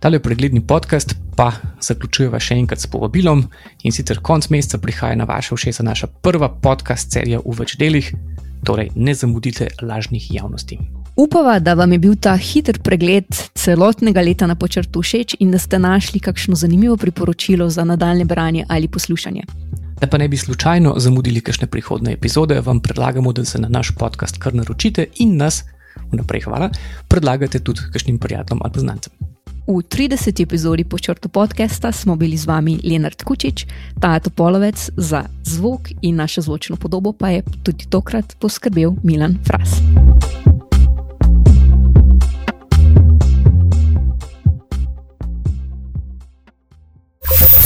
Tale 0.00 0.20
pregledni 0.20 0.60
podcast 0.60 1.16
pa 1.36 1.52
zaključujeva 1.80 2.40
še 2.40 2.58
enkrat 2.60 2.84
s 2.84 2.90
povabilom 2.92 3.46
in 3.88 3.96
sicer 3.96 4.20
konc 4.20 4.50
meseca 4.52 4.78
prihaja 4.78 5.16
na 5.16 5.24
vaše 5.24 5.56
všesa 5.56 5.88
naša 5.88 6.06
prva 6.20 6.50
podcast 6.52 7.16
serija 7.16 7.40
v 7.40 7.56
več 7.62 7.78
delih, 7.80 8.12
torej 8.68 8.92
ne 8.94 9.14
zamudite 9.16 9.70
lažnih 9.80 10.28
javnosti. 10.34 10.76
Upava, 11.16 11.58
da 11.64 11.72
vam 11.74 11.92
je 11.92 11.98
bil 11.98 12.16
ta 12.20 12.34
hiter 12.36 12.76
pregled 12.84 13.32
celotnega 13.56 14.20
leta 14.20 14.44
na 14.46 14.54
počrtu 14.54 15.00
všeč 15.00 15.38
in 15.40 15.50
da 15.50 15.58
ste 15.58 15.80
našli 15.80 16.20
kakšno 16.20 16.60
zanimivo 16.60 16.96
priporočilo 17.00 17.70
za 17.72 17.88
nadaljne 17.88 18.28
branje 18.28 18.66
ali 18.68 18.88
poslušanje. 18.88 19.65
Da 20.00 20.06
pa 20.06 20.18
ne 20.18 20.28
bi 20.28 20.36
slučajno 20.36 20.94
zamudili 20.96 21.40
kakšne 21.40 21.66
prihodne 21.66 22.12
epizode, 22.12 22.60
vam 22.60 22.80
predlagamo, 22.80 23.32
da 23.32 23.44
se 23.44 23.58
na 23.58 23.68
naš 23.68 23.90
podcast 23.98 24.38
kar 24.38 24.54
naročite 24.54 25.06
in 25.18 25.36
nas, 25.36 25.64
vnaprej 26.12 26.40
hvala, 26.40 26.70
predlagate 27.08 27.58
tudi 27.58 27.80
kakšnim 27.92 28.18
prijateljem 28.18 28.60
ali 28.64 28.80
znancem. 28.80 29.12
V 29.66 29.82
30. 29.82 30.42
epizodi 30.42 30.84
počrtu 30.84 31.28
podcasta 31.28 31.92
smo 31.92 32.16
bili 32.16 32.36
z 32.36 32.46
vami 32.46 32.78
Leonard 32.84 33.22
Kučič, 33.22 33.66
Tato 34.00 34.30
Polovec 34.30 34.90
za 34.96 35.24
zvok 35.42 35.90
in 36.02 36.16
našo 36.16 36.40
zvočno 36.40 36.76
podobo 36.76 37.12
pa 37.12 37.30
je 37.30 37.42
tudi 37.62 37.86
tokrat 37.90 38.36
poskrbel 38.38 38.94
Milan 39.02 39.38
Fras. 39.44 39.82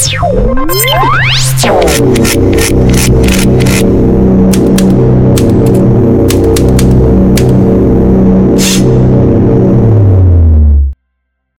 Let's 0.00 0.14
go. 3.74 4.19